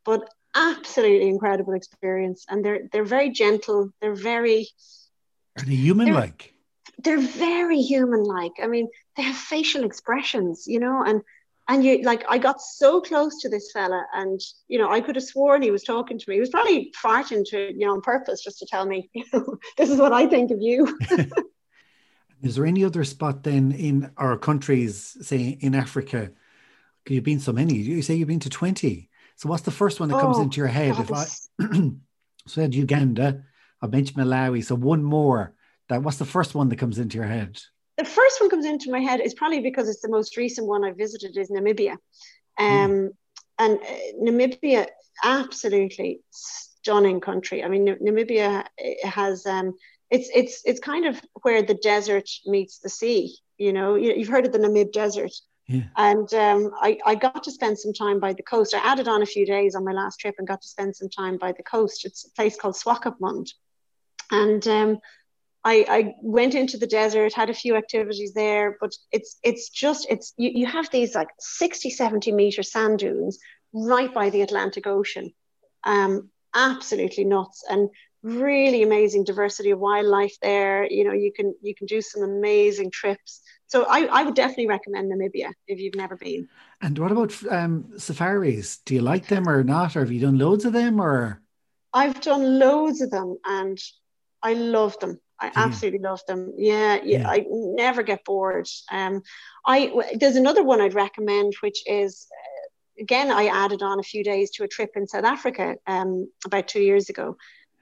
[0.05, 2.45] But absolutely incredible experience.
[2.47, 3.91] And they're they're very gentle.
[4.03, 4.69] They're very
[5.59, 6.53] are they human like?
[7.03, 8.53] They're, they're very human like.
[8.63, 11.23] I mean, they have facial expressions, you know, and
[11.69, 15.17] and you like I got so close to this fella, and you know I could
[15.17, 16.37] have sworn he was talking to me.
[16.37, 19.57] He was probably farting to you know on purpose just to tell me, you know,
[19.77, 20.99] this is what I think of you.
[22.43, 26.33] is there any other spot then in our countries, say in Africa?
[27.09, 27.75] You've been so many.
[27.75, 29.11] You say you've been to twenty.
[29.37, 30.95] So what's the first one that comes oh, into your head?
[30.95, 31.13] God, if
[31.61, 31.93] I
[32.47, 33.45] said Uganda,
[33.81, 35.55] I mentioned Malawi, so one more.
[35.89, 37.61] That what's the first one that comes into your head?
[37.99, 40.85] The first one comes into my head is probably because it's the most recent one
[40.85, 41.97] I visited is Namibia.
[42.59, 43.09] Um, mm.
[43.59, 44.87] And uh, Namibia,
[45.23, 47.63] absolutely stunning country.
[47.63, 48.65] I mean, Namibia
[49.05, 49.75] has um,
[50.11, 53.37] it's it's it's kind of where the desert meets the sea.
[53.59, 55.33] You know, you've heard of the Namib Desert.
[55.69, 55.83] Yeah.
[55.97, 58.75] And um, I, I got to spend some time by the coast.
[58.75, 61.09] I added on a few days on my last trip and got to spend some
[61.09, 62.05] time by the coast.
[62.05, 63.53] It's a place called Swakopmund.
[64.31, 64.99] And um,
[65.65, 70.07] I, I went into the desert, had a few activities there, but it's it's just
[70.11, 73.39] it's you, you have these like 60, 70 meter sand dunes
[73.73, 75.33] right by the Atlantic Ocean.
[75.85, 77.89] Um, absolutely nuts and
[78.23, 80.91] really amazing diversity of wildlife there.
[80.91, 83.43] You know, you can you can do some amazing trips.
[83.67, 86.49] So I, I would definitely recommend Namibia if you've never been.
[86.81, 88.79] And what about um, safaris?
[88.85, 89.97] Do you like them or not?
[89.97, 91.41] Or have you done loads of them or?
[91.95, 93.79] I've done loads of them and
[94.43, 95.21] I love them.
[95.41, 96.53] I absolutely love them.
[96.57, 98.69] Yeah, yeah, yeah, I never get bored.
[98.91, 99.23] Um,
[99.67, 104.23] I there's another one I'd recommend, which is uh, again I added on a few
[104.23, 107.37] days to a trip in South Africa um, about two years ago,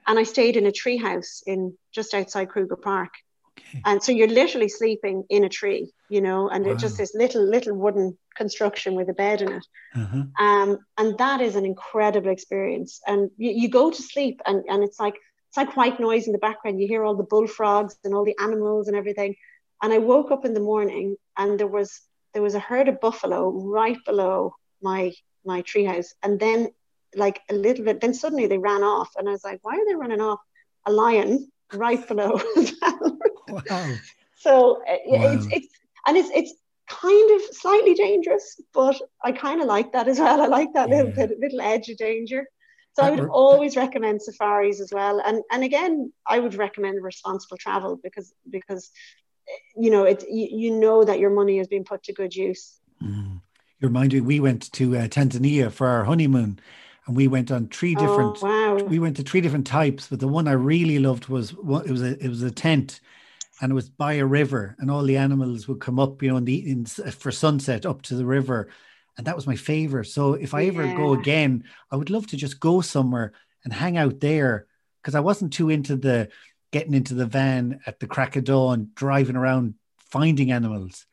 [0.07, 3.11] and I stayed in a tree house in just outside Kruger Park.
[3.69, 3.81] Okay.
[3.85, 6.71] And so you're literally sleeping in a tree, you know, and wow.
[6.71, 9.65] it's just this little little wooden construction with a bed in it.
[9.95, 10.23] Uh-huh.
[10.43, 13.01] Um, and that is an incredible experience.
[13.07, 15.15] And you, you go to sleep and, and it's like
[15.51, 16.79] it's like white noise in the background.
[16.79, 19.35] You hear all the bullfrogs and all the animals and everything.
[19.83, 21.99] And I woke up in the morning and there was
[22.33, 25.11] there was a herd of buffalo right below my
[25.43, 26.13] my treehouse.
[26.23, 26.69] And then
[27.17, 29.09] like a little bit, then suddenly they ran off.
[29.17, 30.39] And I was like, why are they running off?
[30.85, 32.39] A lion right below
[33.49, 33.95] wow.
[34.37, 35.33] So uh, wow.
[35.33, 35.67] it's it's
[36.07, 36.53] and it's it's
[36.87, 40.39] kind of slightly dangerous, but I kind of like that as well.
[40.39, 41.03] I like that yeah.
[41.03, 42.47] little bit, little edge of danger.
[42.93, 45.21] So I would always recommend safaris as well.
[45.21, 48.91] And and again, I would recommend responsible travel because because
[49.77, 52.79] you know it you, you know that your money is being put to good use.
[53.01, 53.41] Mm.
[53.79, 56.59] You remind me, we went to uh, Tanzania for our honeymoon,
[57.07, 58.37] and we went on three different.
[58.43, 58.83] Oh, wow.
[58.83, 61.91] We went to three different types, but the one I really loved was what it
[61.91, 62.99] was a it was a tent,
[63.61, 66.37] and it was by a river, and all the animals would come up, you know,
[66.37, 68.69] in the in, for sunset up to the river,
[69.17, 70.05] and that was my favorite.
[70.05, 73.33] So if I ever go again, I would love to just go somewhere
[73.63, 74.67] and hang out there
[75.01, 76.29] because I wasn't too into the
[76.71, 81.05] getting into the van at the crack of dawn, driving around finding animals.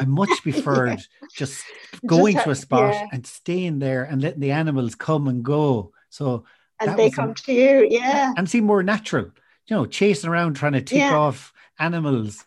[0.00, 1.28] I much preferred yeah.
[1.36, 1.64] just
[2.06, 3.06] going just, to a spot yeah.
[3.12, 5.92] and staying there and letting the animals come and go.
[6.10, 6.44] So
[6.80, 9.30] and they come to you, yeah, and seem more natural.
[9.66, 11.14] You know, chasing around trying to tick yeah.
[11.14, 12.44] off animals.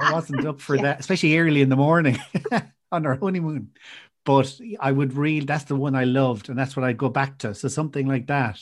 [0.00, 2.18] I wasn't up for that, especially early in the morning
[2.92, 3.70] on our honeymoon.
[4.24, 7.38] But I would read that's the one I loved, and that's what I'd go back
[7.38, 7.54] to.
[7.54, 8.60] So something like that,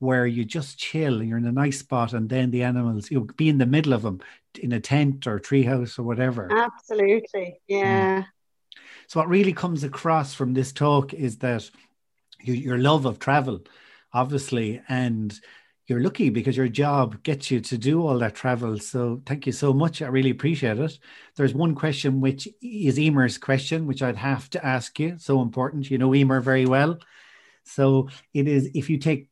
[0.00, 3.48] where you just chill, you're in a nice spot, and then the animals, you be
[3.48, 4.20] in the middle of them
[4.60, 6.50] in a tent or treehouse or whatever.
[6.50, 8.22] Absolutely, yeah.
[8.22, 8.26] Mm.
[9.06, 11.68] So what really comes across from this talk is that
[12.42, 13.60] you, your love of travel,
[14.12, 15.38] obviously, and
[15.88, 18.78] you're lucky because your job gets you to do all that travel.
[18.78, 20.02] So thank you so much.
[20.02, 20.98] I really appreciate it.
[21.34, 25.16] There's one question which is Emer's question, which I'd have to ask you.
[25.18, 25.90] So important.
[25.90, 26.98] You know Emer very well.
[27.64, 29.30] So it is if you take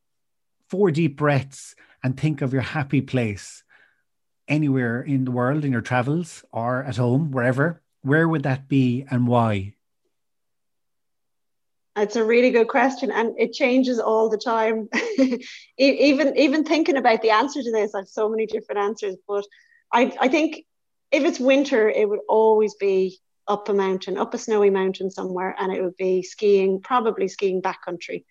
[0.67, 3.63] four deep breaths and think of your happy place
[4.47, 9.05] anywhere in the world in your travels or at home, wherever, where would that be
[9.11, 9.75] and why?
[11.97, 14.89] It's a really good question, and it changes all the time.
[15.77, 19.15] even even thinking about the answer to this, I have so many different answers.
[19.27, 19.45] But
[19.93, 20.65] I I think
[21.11, 25.55] if it's winter, it would always be up a mountain, up a snowy mountain somewhere,
[25.57, 28.23] and it would be skiing, probably skiing backcountry.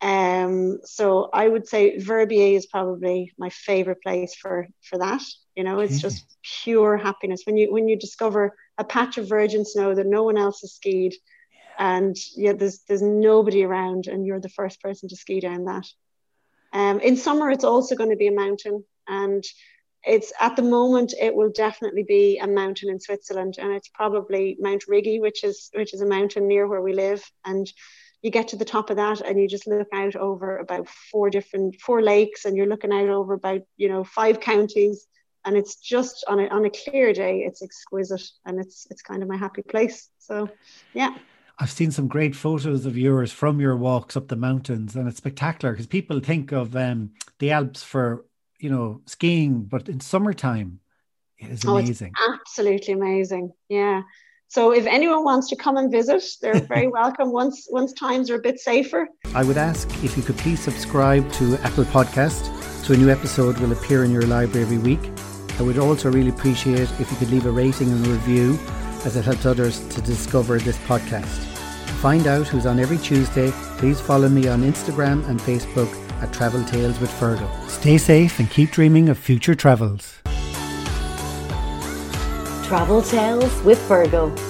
[0.00, 5.22] Um, so I would say Verbier is probably my favorite place for for that.
[5.56, 6.24] You know, it's just
[6.62, 10.36] pure happiness when you when you discover a patch of virgin snow that no one
[10.38, 11.14] else has skied.
[11.78, 15.86] And yeah, there's there's nobody around, and you're the first person to ski down that.
[16.72, 19.44] Um, in summer, it's also going to be a mountain, and
[20.02, 24.56] it's at the moment it will definitely be a mountain in Switzerland, and it's probably
[24.58, 27.70] Mount Rigi, which is which is a mountain near where we live, and
[28.22, 31.30] you get to the top of that and you just look out over about four
[31.30, 35.06] different four lakes and you're looking out over about you know five counties
[35.44, 39.22] and it's just on a, on a clear day it's exquisite and it's it's kind
[39.22, 40.10] of my happy place.
[40.18, 40.50] So
[40.94, 41.14] yeah
[41.60, 45.18] I've seen some great photos of yours from your walks up the mountains, and it's
[45.18, 48.24] spectacular because people think of um, the Alps for
[48.60, 50.80] you know skiing, but in summertime,
[51.38, 52.12] it is amazing.
[52.16, 53.52] Oh, absolutely amazing.
[53.68, 54.02] Yeah,
[54.46, 58.36] so if anyone wants to come and visit, they're very welcome once once times are
[58.36, 59.08] a bit safer.
[59.34, 62.54] I would ask if you could please subscribe to Apple Podcast
[62.84, 65.00] so a new episode will appear in your library every week.
[65.58, 68.58] I would also really appreciate if you could leave a rating and a review
[69.08, 71.40] as it helps others to discover this podcast.
[71.86, 75.90] To find out who's on every Tuesday, please follow me on Instagram and Facebook
[76.20, 77.48] at Travel Tales with Fergal.
[77.70, 80.20] Stay safe and keep dreaming of future travels.
[82.66, 84.47] Travel Tales with Fergal.